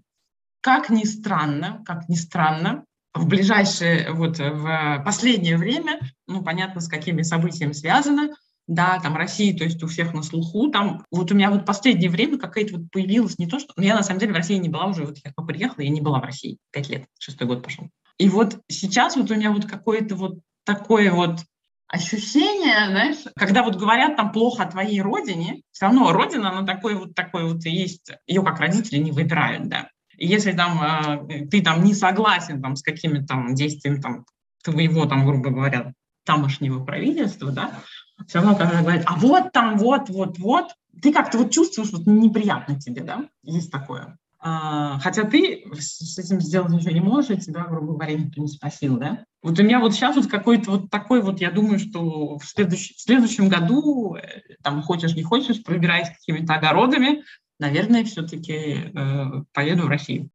Как 0.61 0.89
ни 0.89 1.03
странно, 1.03 1.83
как 1.85 2.07
ни 2.07 2.15
странно, 2.15 2.85
в 3.13 3.27
ближайшее, 3.27 4.11
вот 4.11 4.39
в 4.39 5.03
последнее 5.05 5.57
время, 5.57 5.99
ну, 6.27 6.41
понятно, 6.41 6.81
с 6.81 6.87
какими 6.87 7.21
событиями 7.21 7.73
связано, 7.73 8.29
да, 8.67 8.99
там 8.99 9.15
России, 9.15 9.52
то 9.52 9.63
есть 9.63 9.82
у 9.84 9.88
всех 9.88 10.13
на 10.13 10.23
слуху, 10.23 10.69
там 10.69 11.04
вот 11.12 11.32
у 11.32 11.36
меня 11.36 11.52
вот 11.52 11.65
последнее 11.65 12.10
время 12.10 12.38
какая-то 12.38 12.78
вот 12.78 12.91
появилась 12.91 13.38
не 13.38 13.47
то, 13.47 13.60
что... 13.60 13.73
Ну, 13.76 13.84
я 13.84 13.95
на 13.95 14.04
самом 14.04 14.19
деле 14.19 14.34
в 14.34 14.38
России 14.38 14.56
не 14.56 14.69
была 14.69 14.86
уже, 14.86 15.06
вот 15.06 15.17
я 15.23 15.32
приехала, 15.43 15.84
я 15.84 15.89
не 15.89 16.02
была 16.02 16.19
в 16.19 16.23
России, 16.23 16.58
пять 16.71 16.89
лет, 16.89 17.06
шестой 17.19 17.47
год 17.47 17.63
пошел. 17.63 17.89
И 18.17 18.30
вот 18.30 18.60
сейчас 18.69 19.15
вот 19.15 19.32
у 19.32 19.36
меня 19.36 19.52
вот 19.52 19.65
какое-то 19.65 20.15
вот 20.15 20.39
такое 20.63 21.12
вот 21.12 21.39
ощущение, 21.88 22.89
знаешь, 22.89 23.17
когда 23.36 23.63
вот 23.63 23.76
говорят 23.76 24.15
там 24.15 24.32
плохо 24.32 24.63
о 24.63 24.71
твоей 24.71 25.02
родине, 25.02 25.62
все 25.71 25.86
равно 25.86 26.12
родина, 26.12 26.52
она 26.52 26.65
такой 26.65 26.95
вот 26.95 27.13
такой 27.13 27.52
вот 27.52 27.65
и 27.65 27.69
есть, 27.69 28.12
ее 28.26 28.43
как 28.43 28.60
родители 28.60 28.97
не 28.97 29.12
выбирают, 29.12 29.67
да. 29.67 29.89
И 30.17 30.28
если 30.28 30.54
там 30.54 31.28
э, 31.30 31.47
ты 31.47 31.62
там 31.62 31.84
не 31.84 31.93
согласен 31.93 32.62
там 32.62 32.76
с 32.76 32.82
какими-то 32.82 33.26
там 33.26 33.56
действиями 33.56 33.99
там 33.99 34.26
твоего 34.63 35.06
там, 35.06 35.26
грубо 35.26 35.49
говоря, 35.49 35.93
тамошнего 36.26 36.84
правительства, 36.84 37.52
да, 37.52 37.80
все 38.27 38.39
равно, 38.39 38.55
когда 38.55 38.81
говорят, 38.81 39.03
а 39.05 39.15
вот 39.15 39.51
там, 39.51 39.77
вот, 39.77 40.09
вот, 40.09 40.38
вот, 40.38 40.71
ты 41.01 41.12
как-то 41.12 41.38
вот 41.38 41.51
чувствуешь, 41.51 41.91
вот 41.91 42.05
неприятно 42.05 42.79
тебе, 42.79 43.03
да, 43.03 43.25
есть 43.43 43.71
такое. 43.71 44.17
А, 44.45 44.99
хотя 44.99 45.23
ты 45.23 45.63
с 45.73 46.17
этим 46.17 46.41
сделать 46.41 46.71
ничего 46.71 46.91
не 46.91 46.99
можешь, 46.99 47.45
тебя, 47.45 47.63
грубо 47.63 47.93
говоря, 47.93 48.15
никто 48.15 48.41
не 48.41 48.49
спросил, 48.49 48.97
да. 48.97 49.23
Вот 49.41 49.57
у 49.57 49.63
меня 49.63 49.79
вот 49.79 49.93
сейчас 49.93 50.17
вот 50.17 50.27
какой-то 50.27 50.71
вот 50.71 50.89
такой 50.89 51.21
вот, 51.21 51.39
я 51.39 51.49
думаю, 51.49 51.79
что 51.79 52.38
в, 52.38 52.45
следующ, 52.45 52.93
в 52.95 53.01
следующем 53.01 53.47
году, 53.47 54.15
э, 54.15 54.55
там, 54.62 54.81
хочешь, 54.81 55.15
не 55.15 55.23
хочешь, 55.23 55.63
пробираясь 55.63 56.09
какими-то 56.09 56.55
огородами, 56.55 57.23
наверное, 57.59 58.03
все-таки 58.03 58.91
э, 58.93 59.25
поеду 59.53 59.83
в 59.83 59.89
Россию. 59.89 60.29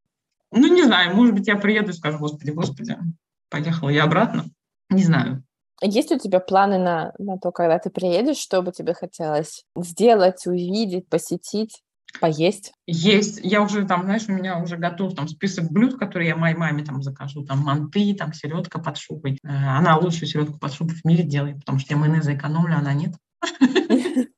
Ну, 0.50 0.74
не 0.74 0.84
знаю, 0.84 1.14
может 1.14 1.34
быть, 1.34 1.46
я 1.46 1.56
приеду 1.56 1.90
и 1.90 1.94
скажу, 1.94 2.18
господи, 2.18 2.50
господи, 2.50 2.96
поехала 3.50 3.90
я 3.90 4.04
обратно. 4.04 4.46
Не 4.88 5.04
знаю. 5.04 5.44
Есть 5.82 6.10
у 6.10 6.18
тебя 6.18 6.40
планы 6.40 6.78
на, 6.78 7.12
на 7.18 7.38
то, 7.38 7.52
когда 7.52 7.78
ты 7.78 7.90
приедешь, 7.90 8.38
что 8.38 8.62
бы 8.62 8.72
тебе 8.72 8.94
хотелось 8.94 9.64
сделать, 9.76 10.46
увидеть, 10.46 11.08
посетить? 11.08 11.82
Поесть? 12.20 12.72
Есть. 12.86 13.40
Я 13.42 13.62
уже 13.62 13.84
там, 13.84 14.02
знаешь, 14.04 14.24
у 14.28 14.32
меня 14.32 14.58
уже 14.60 14.76
готов 14.76 15.14
там 15.14 15.28
список 15.28 15.70
блюд, 15.70 15.98
которые 15.98 16.28
я 16.28 16.36
моей 16.36 16.56
маме 16.56 16.82
там 16.82 17.02
закажу. 17.02 17.44
Там 17.44 17.58
манты, 17.60 18.14
там 18.14 18.32
селедка 18.32 18.78
под 18.78 18.96
шубой. 18.96 19.38
Э, 19.44 19.48
она 19.48 19.96
лучшую 19.98 20.26
селедку 20.26 20.58
под 20.58 20.72
шубой 20.72 20.96
в 20.96 21.04
мире 21.04 21.22
делает, 21.22 21.60
потому 21.60 21.78
что 21.78 21.92
я 21.92 22.00
майонеза 22.00 22.34
экономлю, 22.34 22.76
она 22.76 22.94
нет. 22.94 23.14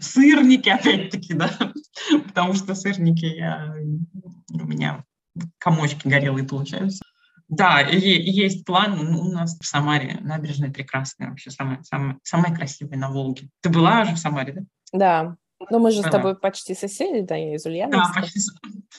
Сырники, 0.00 0.68
опять-таки, 0.68 1.34
да. 1.34 1.50
Потому 2.26 2.54
что 2.54 2.74
сырники 2.74 3.26
я, 3.26 3.74
у 4.50 4.64
меня 4.64 5.04
комочки 5.58 6.06
горелые 6.08 6.46
получаются. 6.46 7.04
Да, 7.48 7.80
есть 7.80 8.66
план 8.66 9.00
у 9.00 9.32
нас 9.32 9.58
в 9.58 9.64
Самаре, 9.64 10.18
набережная 10.20 10.70
прекрасная, 10.70 11.30
вообще 11.30 11.50
самая, 11.50 11.82
самая, 11.82 12.18
самая 12.22 12.54
красивая 12.54 12.98
на 12.98 13.10
Волге. 13.10 13.48
Ты 13.62 13.70
была 13.70 14.02
уже 14.02 14.14
в 14.14 14.18
Самаре, 14.18 14.52
да? 14.52 14.62
Да, 14.92 15.36
ну 15.70 15.78
мы 15.78 15.90
же 15.90 16.02
с 16.02 16.10
тобой 16.10 16.36
почти 16.36 16.74
соседи, 16.74 17.26
да, 17.26 17.38
из 17.38 17.64
Ульяновска. 17.64 18.12
Да, 18.14 18.20
почти, 18.20 18.40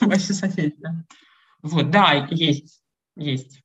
почти 0.00 0.32
соседи, 0.32 0.74
да. 0.78 1.04
Вот, 1.62 1.90
да, 1.90 2.26
есть, 2.30 2.82
есть. 3.16 3.62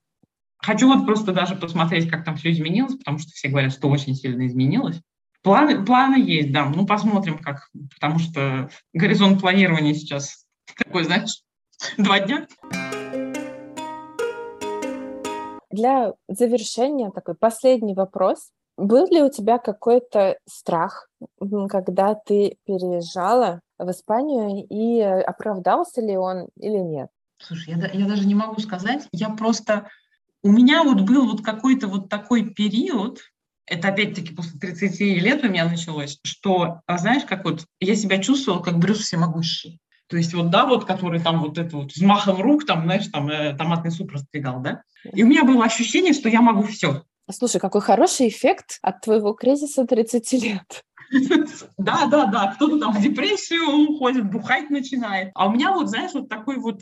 Хочу 0.58 0.88
вот 0.88 1.06
просто 1.06 1.34
даже 1.34 1.56
посмотреть, 1.56 2.10
как 2.10 2.24
там 2.24 2.38
все 2.38 2.52
изменилось, 2.52 2.96
потому 2.96 3.18
что 3.20 3.32
все 3.32 3.50
говорят, 3.50 3.74
что 3.74 3.90
очень 3.90 4.16
сильно 4.16 4.46
изменилось. 4.46 5.02
Планы, 5.42 5.84
планы 5.84 6.16
есть, 6.16 6.52
да, 6.52 6.66
ну 6.66 6.86
посмотрим 6.86 7.38
как, 7.38 7.70
потому 7.94 8.20
что 8.20 8.70
горизонт 8.94 9.42
планирования 9.42 9.94
сейчас 9.94 10.46
такой, 10.78 11.04
знаешь, 11.04 11.42
два 11.98 12.20
дня. 12.20 12.48
Для 15.76 16.14
завершения 16.30 17.12
такой 17.12 17.36
последний 17.36 17.94
вопрос. 17.94 18.52
Был 18.78 19.08
ли 19.08 19.22
у 19.22 19.30
тебя 19.30 19.58
какой-то 19.58 20.38
страх, 20.48 21.10
когда 21.70 22.16
ты 22.16 22.58
переезжала 22.66 23.60
в 23.78 23.92
Испанию, 23.92 24.66
и 24.70 25.02
оправдался 25.02 26.00
ли 26.00 26.16
он 26.16 26.48
или 26.58 26.78
нет? 26.78 27.10
Слушай, 27.40 27.74
я, 27.76 27.92
я 27.92 28.08
даже 28.08 28.26
не 28.26 28.36
могу 28.36 28.62
сказать. 28.62 29.08
Я 29.12 29.30
просто... 29.30 29.90
У 30.44 30.52
меня 30.52 30.84
вот 30.84 31.02
был 31.02 31.30
вот 31.30 31.44
какой-то 31.44 31.88
вот 31.88 32.08
такой 32.08 32.52
период, 32.52 33.20
это 33.66 33.90
опять-таки 33.90 34.34
после 34.34 34.58
30 34.60 35.00
лет 35.00 35.44
у 35.44 35.50
меня 35.50 35.68
началось, 35.68 36.20
что, 36.24 36.82
а 36.86 36.98
знаешь, 36.98 37.26
как 37.26 37.44
вот 37.44 37.66
я 37.82 37.96
себя 37.96 38.20
чувствовала 38.20 38.62
как 38.62 38.78
Брюс 38.78 39.00
всемогущий. 39.00 39.80
То 40.08 40.18
есть 40.18 40.34
вот, 40.34 40.50
да, 40.50 40.66
вот, 40.66 40.86
который 40.86 41.20
там 41.20 41.40
вот 41.40 41.58
это 41.58 41.78
вот 41.78 41.92
взмахом 41.92 42.42
рук, 42.42 42.66
там, 42.66 42.84
знаешь, 42.84 43.08
там 43.08 43.28
э, 43.30 43.56
томатный 43.56 43.92
суп 43.92 44.12
раздвигал, 44.12 44.62
да? 44.62 44.84
И 45.14 45.24
у 45.24 45.28
меня 45.28 45.44
было 45.44 45.64
ощущение, 45.66 46.14
что 46.14 46.30
я 46.30 46.42
могу 46.42 46.64
все. 46.64 47.04
Слушай, 47.32 47.60
какой 47.60 47.82
хороший 47.82 48.28
эффект 48.28 48.78
от 48.82 49.02
твоего 49.02 49.34
кризиса 49.34 49.86
30 49.86 50.34
лет. 50.34 50.84
Да, 51.78 52.08
да, 52.08 52.26
да. 52.26 52.54
Кто-то 52.56 52.80
там 52.80 52.92
в 52.92 53.02
депрессию 53.02 53.90
уходит, 53.90 54.30
бухать 54.30 54.72
начинает. 54.72 55.30
А 55.36 55.48
у 55.48 55.52
меня 55.52 55.72
вот, 55.72 55.88
знаешь, 55.90 56.14
вот 56.14 56.30
такой 56.30 56.58
вот 56.58 56.82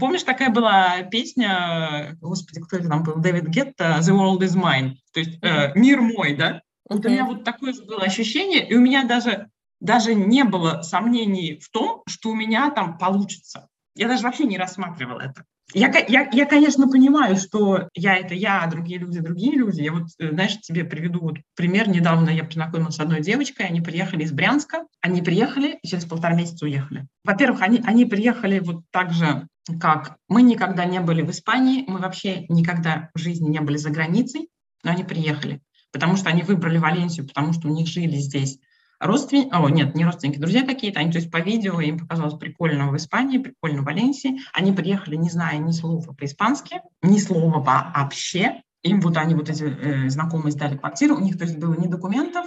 Помнишь, 0.00 0.22
такая 0.22 0.48
была 0.48 1.02
песня, 1.10 2.16
господи, 2.22 2.60
кто 2.60 2.78
это 2.78 2.88
там 2.88 3.02
был, 3.02 3.16
Дэвид 3.16 3.48
Гетта, 3.48 3.98
«The 4.00 4.16
world 4.16 4.40
is 4.40 4.56
mine», 4.56 4.94
то 5.12 5.20
есть 5.20 5.38
э, 5.42 5.78
«Мир 5.78 6.00
мой», 6.00 6.34
да? 6.34 6.62
Вот 6.88 7.04
у 7.04 7.08
меня 7.10 7.26
вот 7.26 7.44
такое 7.44 7.74
было 7.86 8.00
ощущение, 8.00 8.66
и 8.66 8.74
у 8.74 8.80
меня 8.80 9.04
даже, 9.04 9.50
даже 9.84 10.14
не 10.14 10.44
было 10.44 10.80
сомнений 10.82 11.60
в 11.60 11.68
том, 11.68 12.02
что 12.08 12.30
у 12.30 12.34
меня 12.34 12.70
там 12.70 12.96
получится. 12.96 13.68
Я 13.94 14.08
даже 14.08 14.22
вообще 14.22 14.44
не 14.44 14.56
рассматривала 14.56 15.20
это. 15.20 15.44
Я, 15.74 15.92
я, 16.08 16.28
я, 16.32 16.46
конечно, 16.46 16.88
понимаю, 16.88 17.36
что 17.36 17.88
я 17.94 18.16
это 18.16 18.34
я, 18.34 18.62
а 18.62 18.70
другие 18.70 18.98
люди 18.98 19.20
другие 19.20 19.56
люди. 19.56 19.82
Я 19.82 19.92
вот, 19.92 20.08
э, 20.18 20.30
знаешь, 20.30 20.58
тебе 20.60 20.84
приведу 20.84 21.20
вот 21.20 21.36
пример. 21.54 21.88
Недавно 21.88 22.30
я 22.30 22.44
познакомилась 22.44 22.96
с 22.96 23.00
одной 23.00 23.20
девочкой, 23.20 23.66
они 23.66 23.80
приехали 23.80 24.24
из 24.24 24.32
Брянска, 24.32 24.84
они 25.00 25.20
приехали 25.20 25.78
и 25.82 25.88
через 25.88 26.06
полтора 26.06 26.34
месяца 26.34 26.64
уехали. 26.64 27.06
Во-первых, 27.22 27.60
они, 27.62 27.82
они 27.84 28.04
приехали 28.06 28.60
вот 28.60 28.84
так 28.90 29.12
же, 29.12 29.46
как 29.80 30.16
мы 30.28 30.42
никогда 30.42 30.84
не 30.86 31.00
были 31.00 31.22
в 31.22 31.30
Испании, 31.30 31.84
мы 31.86 31.98
вообще 31.98 32.46
никогда 32.48 33.10
в 33.14 33.18
жизни 33.18 33.48
не 33.48 33.60
были 33.60 33.76
за 33.76 33.90
границей, 33.90 34.48
но 34.82 34.92
они 34.92 35.04
приехали, 35.04 35.60
потому 35.92 36.16
что 36.16 36.30
они 36.30 36.42
выбрали 36.42 36.78
Валенсию, 36.78 37.26
потому 37.26 37.52
что 37.52 37.68
у 37.68 37.74
них 37.74 37.86
жили 37.86 38.16
здесь 38.16 38.58
родственники, 39.00 39.48
о, 39.52 39.68
нет, 39.68 39.94
не 39.94 40.04
родственники, 40.04 40.38
друзья 40.38 40.64
какие-то, 40.64 41.00
они, 41.00 41.12
то 41.12 41.18
есть 41.18 41.30
по 41.30 41.38
видео 41.38 41.80
им 41.80 41.98
показалось 41.98 42.34
прикольно 42.34 42.90
в 42.90 42.96
Испании, 42.96 43.38
прикольно 43.38 43.82
в 43.82 43.84
Валенсии, 43.84 44.40
они 44.52 44.72
приехали, 44.72 45.16
не 45.16 45.30
зная 45.30 45.58
ни 45.58 45.72
слова 45.72 46.00
по-испански, 46.12 46.80
ни 47.02 47.18
слова 47.18 47.60
вообще, 47.60 48.62
им 48.82 49.00
вот 49.00 49.16
они 49.16 49.34
вот 49.34 49.50
эти 49.50 49.64
э, 49.64 50.08
знакомые 50.08 50.52
сдали 50.52 50.76
квартиру, 50.76 51.16
у 51.16 51.20
них, 51.20 51.38
то 51.38 51.44
есть, 51.44 51.58
было 51.58 51.74
ни 51.74 51.86
документов, 51.86 52.46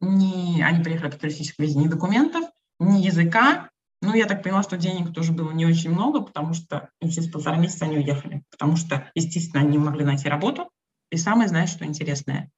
ни, 0.00 0.60
они 0.60 0.82
приехали 0.82 1.10
по 1.10 1.18
туристической 1.18 1.66
визе, 1.66 1.78
ни 1.78 1.88
документов, 1.88 2.44
ни 2.78 3.00
языка, 3.00 3.70
ну, 4.00 4.14
я 4.14 4.26
так 4.26 4.42
поняла, 4.42 4.62
что 4.62 4.76
денег 4.76 5.12
тоже 5.12 5.32
было 5.32 5.50
не 5.50 5.66
очень 5.66 5.90
много, 5.90 6.20
потому 6.20 6.54
что 6.54 6.90
через 7.02 7.28
полтора 7.28 7.56
месяца 7.56 7.86
они 7.86 7.96
уехали, 7.96 8.44
потому 8.50 8.76
что, 8.76 9.10
естественно, 9.14 9.62
они 9.62 9.72
не 9.72 9.78
могли 9.78 10.04
найти 10.04 10.28
работу. 10.28 10.70
И 11.10 11.16
самое, 11.16 11.48
знаешь, 11.48 11.70
что 11.70 11.84
интересное, 11.84 12.50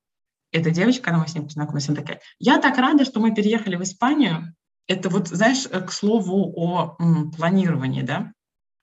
эта 0.53 0.71
девочка, 0.71 1.05
когда 1.05 1.21
мы 1.21 1.29
с 1.29 1.35
ней 1.35 1.43
познакомились, 1.43 1.89
она 1.89 1.97
такая, 1.97 2.21
я 2.39 2.59
так 2.59 2.77
рада, 2.79 3.05
что 3.05 3.21
мы 3.21 3.35
переехали 3.35 3.77
в 3.77 3.83
Испанию. 3.83 4.55
Это 4.87 5.09
вот, 5.09 5.29
знаешь, 5.29 5.67
э, 5.71 5.81
к 5.81 5.93
слову 5.93 6.53
о 6.57 6.97
м, 6.99 7.31
планировании, 7.31 8.03
да. 8.03 8.33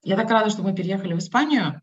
Я 0.03 0.15
так 0.15 0.29
рада, 0.29 0.49
что 0.49 0.63
мы 0.63 0.73
переехали 0.73 1.13
в 1.13 1.19
Испанию. 1.19 1.81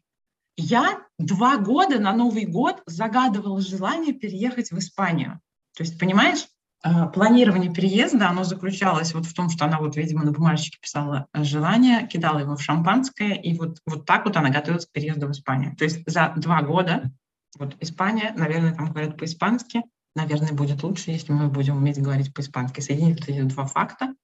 Я 0.56 1.00
два 1.18 1.58
года 1.58 1.98
на 1.98 2.12
Новый 2.12 2.46
год 2.46 2.82
загадывала 2.86 3.60
желание 3.60 4.14
переехать 4.14 4.70
в 4.70 4.78
Испанию. 4.78 5.40
То 5.76 5.82
есть, 5.82 5.98
понимаешь, 5.98 6.46
э, 6.84 7.06
планирование 7.12 7.72
переезда, 7.72 8.30
оно 8.30 8.44
заключалось 8.44 9.12
вот 9.12 9.26
в 9.26 9.34
том, 9.34 9.50
что 9.50 9.66
она 9.66 9.78
вот, 9.78 9.96
видимо, 9.96 10.24
на 10.24 10.32
бумажечке 10.32 10.78
писала 10.80 11.26
э, 11.34 11.44
желание, 11.44 12.06
кидала 12.06 12.38
его 12.38 12.56
в 12.56 12.62
шампанское, 12.62 13.34
и 13.34 13.58
вот, 13.58 13.78
вот 13.84 14.06
так 14.06 14.24
вот 14.24 14.36
она 14.36 14.48
готовилась 14.48 14.86
к 14.86 14.92
переезду 14.92 15.26
в 15.26 15.32
Испанию. 15.32 15.76
То 15.76 15.84
есть 15.84 16.02
за 16.06 16.32
два 16.36 16.62
года 16.62 17.10
вот 17.58 17.76
Испания, 17.80 18.34
наверное, 18.36 18.74
там 18.74 18.90
говорят 18.90 19.16
по-испански. 19.16 19.82
Наверное, 20.16 20.52
будет 20.52 20.82
лучше, 20.82 21.10
если 21.10 21.32
мы 21.32 21.48
будем 21.48 21.76
уметь 21.76 22.00
говорить 22.00 22.32
по-испански. 22.32 22.80
Соединить 22.80 23.20
вот 23.20 23.28
эти 23.28 23.42
два 23.42 23.66
факта 23.66 24.14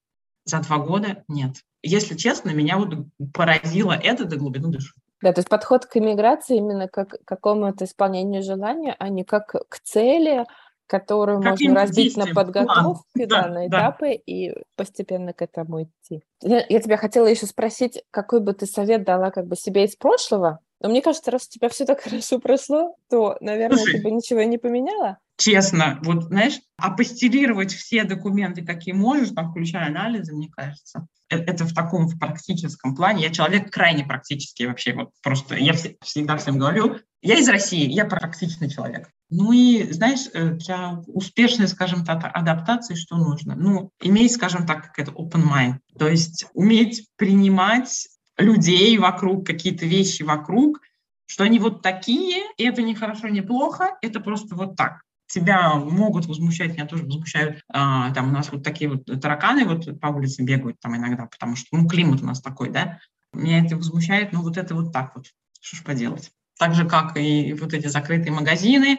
за 0.44 0.60
два 0.60 0.78
года 0.78 1.24
нет. 1.28 1.56
Если 1.82 2.16
честно, 2.16 2.50
меня 2.50 2.78
вот 2.78 2.94
поразило 3.32 3.92
это 3.92 4.24
до 4.24 4.36
глубины 4.36 4.68
души. 4.68 4.94
Да, 5.22 5.32
то 5.32 5.40
есть 5.40 5.48
подход 5.48 5.86
к 5.86 5.96
иммиграции 5.96 6.56
именно 6.56 6.88
как 6.88 7.10
к 7.10 7.24
какому-то 7.24 7.84
исполнению 7.84 8.42
желания, 8.42 8.96
а 8.98 9.08
не 9.08 9.24
как 9.24 9.54
к 9.68 9.80
цели, 9.82 10.46
которую 10.86 11.40
как 11.40 11.60
можно 11.60 11.74
разбить 11.74 12.16
на 12.16 12.26
подготовку, 12.26 13.06
да, 13.14 13.26
да, 13.26 13.48
на 13.48 13.68
этапы 13.68 14.06
да. 14.06 14.22
и 14.26 14.54
постепенно 14.76 15.32
к 15.32 15.42
этому 15.42 15.84
идти. 15.84 16.22
Я, 16.42 16.64
я 16.68 16.80
тебя 16.80 16.96
хотела 16.96 17.26
еще 17.26 17.46
спросить, 17.46 18.02
какой 18.10 18.40
бы 18.40 18.54
ты 18.54 18.66
совет 18.66 19.04
дала 19.04 19.30
как 19.30 19.46
бы 19.46 19.56
себе 19.56 19.84
из 19.84 19.94
прошлого, 19.94 20.60
но 20.80 20.88
мне 20.88 21.02
кажется, 21.02 21.30
раз 21.30 21.46
у 21.46 21.50
тебя 21.50 21.68
все 21.68 21.84
так 21.84 22.00
хорошо 22.02 22.38
прошло, 22.38 22.96
то, 23.08 23.36
наверное, 23.40 23.78
Слушай, 23.78 23.98
ты 23.98 24.02
бы 24.02 24.10
ничего 24.10 24.42
не 24.42 24.58
поменяла. 24.58 25.18
Честно, 25.36 25.98
вот, 26.02 26.24
знаешь, 26.24 26.60
апостелировать 26.76 27.72
все 27.72 28.04
документы, 28.04 28.62
какие 28.62 28.92
можешь, 28.92 29.30
там, 29.30 29.50
включая 29.50 29.86
анализы, 29.86 30.34
мне 30.34 30.50
кажется, 30.50 31.06
э, 31.30 31.38
это 31.38 31.64
в 31.64 31.72
таком 31.72 32.08
в 32.08 32.18
практическом 32.18 32.94
плане. 32.94 33.22
Я 33.22 33.30
человек 33.30 33.70
крайне 33.72 34.04
практический 34.04 34.66
вообще. 34.66 34.92
Вот 34.92 35.10
просто 35.22 35.54
я 35.54 35.72
всегда 36.02 36.36
всем 36.36 36.58
говорю, 36.58 36.98
я 37.22 37.38
из 37.38 37.48
России, 37.48 37.90
я 37.90 38.04
практичный 38.04 38.68
человек. 38.68 39.08
Ну 39.30 39.52
и, 39.52 39.90
знаешь, 39.92 40.28
э, 40.34 40.50
для 40.50 41.00
успешной, 41.06 41.68
скажем 41.68 42.04
так, 42.04 42.30
адаптации 42.34 42.94
что 42.94 43.16
нужно? 43.16 43.54
Ну, 43.54 43.90
иметь, 44.02 44.32
скажем 44.32 44.66
так, 44.66 44.88
как 44.88 44.98
это 44.98 45.12
open 45.12 45.44
mind, 45.50 45.78
то 45.98 46.06
есть 46.06 46.46
уметь 46.52 47.08
принимать 47.16 48.08
людей 48.40 48.96
вокруг, 48.98 49.46
какие-то 49.46 49.87
вещи 49.87 50.22
вокруг, 50.22 50.81
что 51.26 51.44
они 51.44 51.59
вот 51.59 51.83
такие, 51.83 52.42
и 52.57 52.64
это 52.64 52.83
не 52.83 52.94
хорошо, 52.94 53.29
не 53.29 53.42
плохо, 53.42 53.96
это 54.03 54.20
просто 54.20 54.55
вот 54.55 54.76
так. 54.76 55.03
Тебя 55.29 55.74
могут 55.76 56.26
возмущать, 56.26 56.72
меня 56.72 56.87
тоже 56.87 57.05
возмущают. 57.05 57.62
А, 57.72 58.12
там 58.12 58.31
у 58.31 58.33
нас 58.33 58.50
вот 58.50 58.64
такие 58.64 58.90
вот 58.90 59.05
тараканы 59.05 59.64
вот 59.64 60.00
по 60.00 60.09
улице 60.09 60.42
бегают 60.42 60.81
там 60.81 60.96
иногда, 60.96 61.26
потому 61.26 61.55
что, 61.55 61.68
ну, 61.70 61.87
климат 61.87 62.20
у 62.20 62.26
нас 62.26 62.40
такой, 62.40 62.70
да. 62.70 62.98
Меня 63.33 63.64
это 63.64 63.76
возмущает, 63.76 64.33
но 64.33 64.42
вот 64.42 64.57
это 64.57 64.74
вот 64.74 64.92
так 64.92 65.14
вот. 65.14 65.26
Что 65.61 65.76
ж 65.76 65.85
поделать. 65.85 66.33
Так 66.59 66.74
же, 66.74 66.85
как 66.85 67.16
и 67.16 67.53
вот 67.53 67.74
эти 67.74 67.87
закрытые 67.87 68.33
магазины, 68.33 68.98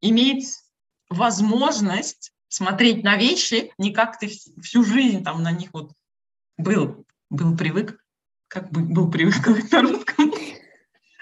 иметь 0.00 0.48
возможность 1.08 2.32
смотреть 2.48 3.04
на 3.04 3.16
вещи, 3.16 3.72
не 3.78 3.92
как 3.92 4.18
ты 4.18 4.28
всю 4.60 4.84
жизнь 4.84 5.22
там 5.22 5.42
на 5.42 5.52
них 5.52 5.70
вот 5.72 5.92
был, 6.58 7.06
был 7.30 7.56
привык, 7.56 7.99
как 8.50 8.68
бы 8.70 8.80
был 8.82 9.10
привык 9.10 9.46
на 9.70 9.82
русском. 9.82 10.32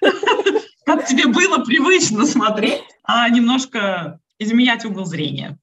Как 0.84 1.06
тебе 1.06 1.26
было 1.26 1.62
привычно 1.62 2.24
смотреть, 2.24 2.82
а 3.04 3.28
немножко 3.28 4.20
изменять 4.38 4.86
угол 4.86 5.04
зрения. 5.04 5.58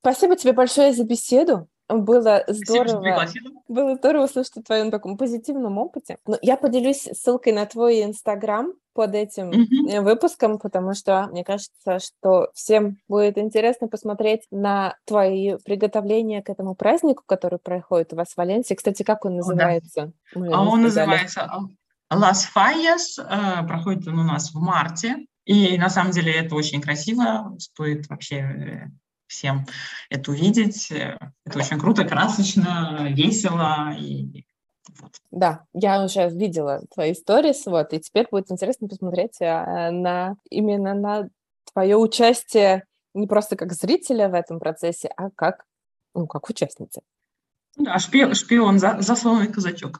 Спасибо 0.00 0.36
тебе 0.36 0.52
большое 0.52 0.92
за 0.92 1.02
беседу. 1.04 1.68
Было 1.88 2.44
здорово. 2.46 3.26
Было 3.66 3.96
здорово 3.96 4.28
слышать 4.28 4.58
о 4.58 4.62
твоем 4.62 4.92
таком 4.92 5.16
позитивном 5.16 5.78
опыте. 5.78 6.18
Но 6.24 6.38
я 6.40 6.56
поделюсь 6.56 7.08
ссылкой 7.12 7.52
на 7.52 7.66
твой 7.66 8.04
инстаграм 8.04 8.72
под 8.98 9.14
этим 9.14 9.50
mm-hmm. 9.50 10.00
выпуском, 10.00 10.58
потому 10.58 10.92
что 10.92 11.28
мне 11.30 11.44
кажется, 11.44 12.00
что 12.00 12.50
всем 12.52 12.98
будет 13.06 13.38
интересно 13.38 13.86
посмотреть 13.86 14.42
на 14.50 14.96
твои 15.04 15.56
приготовления 15.64 16.42
к 16.42 16.48
этому 16.50 16.74
празднику, 16.74 17.22
который 17.24 17.60
проходит 17.60 18.12
у 18.12 18.16
вас 18.16 18.30
в 18.30 18.36
Валенсии. 18.36 18.74
Кстати, 18.74 19.04
как 19.04 19.24
он 19.24 19.36
называется? 19.36 20.10
О, 20.34 20.40
да. 20.40 20.60
Он 20.62 20.82
называется 20.82 21.48
Las 22.12 22.46
Fallas. 22.52 23.18
Э, 23.18 23.64
проходит 23.68 24.08
он 24.08 24.18
у 24.18 24.24
нас 24.24 24.52
в 24.52 24.58
марте. 24.58 25.26
И 25.44 25.78
на 25.78 25.90
самом 25.90 26.10
деле 26.10 26.32
это 26.32 26.56
очень 26.56 26.80
красиво. 26.80 27.54
Стоит 27.60 28.08
вообще 28.08 28.36
э, 28.36 28.86
всем 29.28 29.64
это 30.10 30.32
увидеть. 30.32 30.90
Это 30.90 31.56
очень 31.56 31.78
круто, 31.78 32.04
красочно, 32.04 33.06
весело. 33.10 33.94
И. 33.96 34.44
Да, 35.30 35.64
я 35.72 36.04
уже 36.04 36.28
видела 36.28 36.82
твои 36.94 37.14
сторис, 37.14 37.66
вот, 37.66 37.92
и 37.92 38.00
теперь 38.00 38.26
будет 38.30 38.50
интересно 38.50 38.88
посмотреть 38.88 39.40
а, 39.40 39.90
на 39.90 40.36
именно 40.50 40.94
на 40.94 41.28
твое 41.72 41.96
участие 41.96 42.84
не 43.14 43.26
просто 43.26 43.56
как 43.56 43.72
зрителя 43.72 44.28
в 44.28 44.34
этом 44.34 44.58
процессе, 44.58 45.10
а 45.16 45.30
как, 45.34 45.64
ну, 46.14 46.26
как 46.26 46.48
участницы. 46.48 47.00
Да, 47.76 47.98
шпион, 47.98 48.34
шпион 48.34 48.78
за, 48.78 48.96
засланный 49.00 49.48
казачок. 49.52 49.98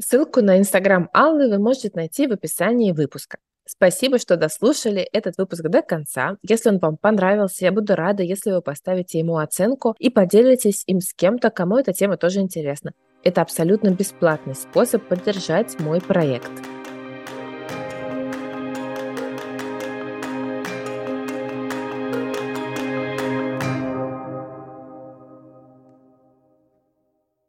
Ссылку 0.00 0.42
на 0.42 0.58
инстаграм 0.58 1.08
Аллы 1.12 1.48
вы 1.48 1.58
можете 1.58 1.90
найти 1.94 2.26
в 2.26 2.32
описании 2.32 2.92
выпуска. 2.92 3.38
Спасибо, 3.66 4.18
что 4.18 4.36
дослушали 4.36 5.08
этот 5.12 5.38
выпуск 5.38 5.62
до 5.62 5.80
конца. 5.80 6.36
Если 6.42 6.68
он 6.68 6.78
вам 6.78 6.96
понравился, 6.98 7.64
я 7.64 7.72
буду 7.72 7.94
рада, 7.94 8.22
если 8.22 8.50
вы 8.50 8.60
поставите 8.60 9.18
ему 9.18 9.38
оценку 9.38 9.94
и 9.98 10.10
поделитесь 10.10 10.84
им 10.86 11.00
с 11.00 11.14
кем-то, 11.14 11.50
кому 11.50 11.78
эта 11.78 11.92
тема 11.92 12.16
тоже 12.18 12.40
интересна. 12.40 12.92
Это 13.22 13.40
абсолютно 13.40 13.88
бесплатный 13.88 14.54
способ 14.54 15.02
поддержать 15.08 15.80
мой 15.80 16.02
проект. 16.02 16.52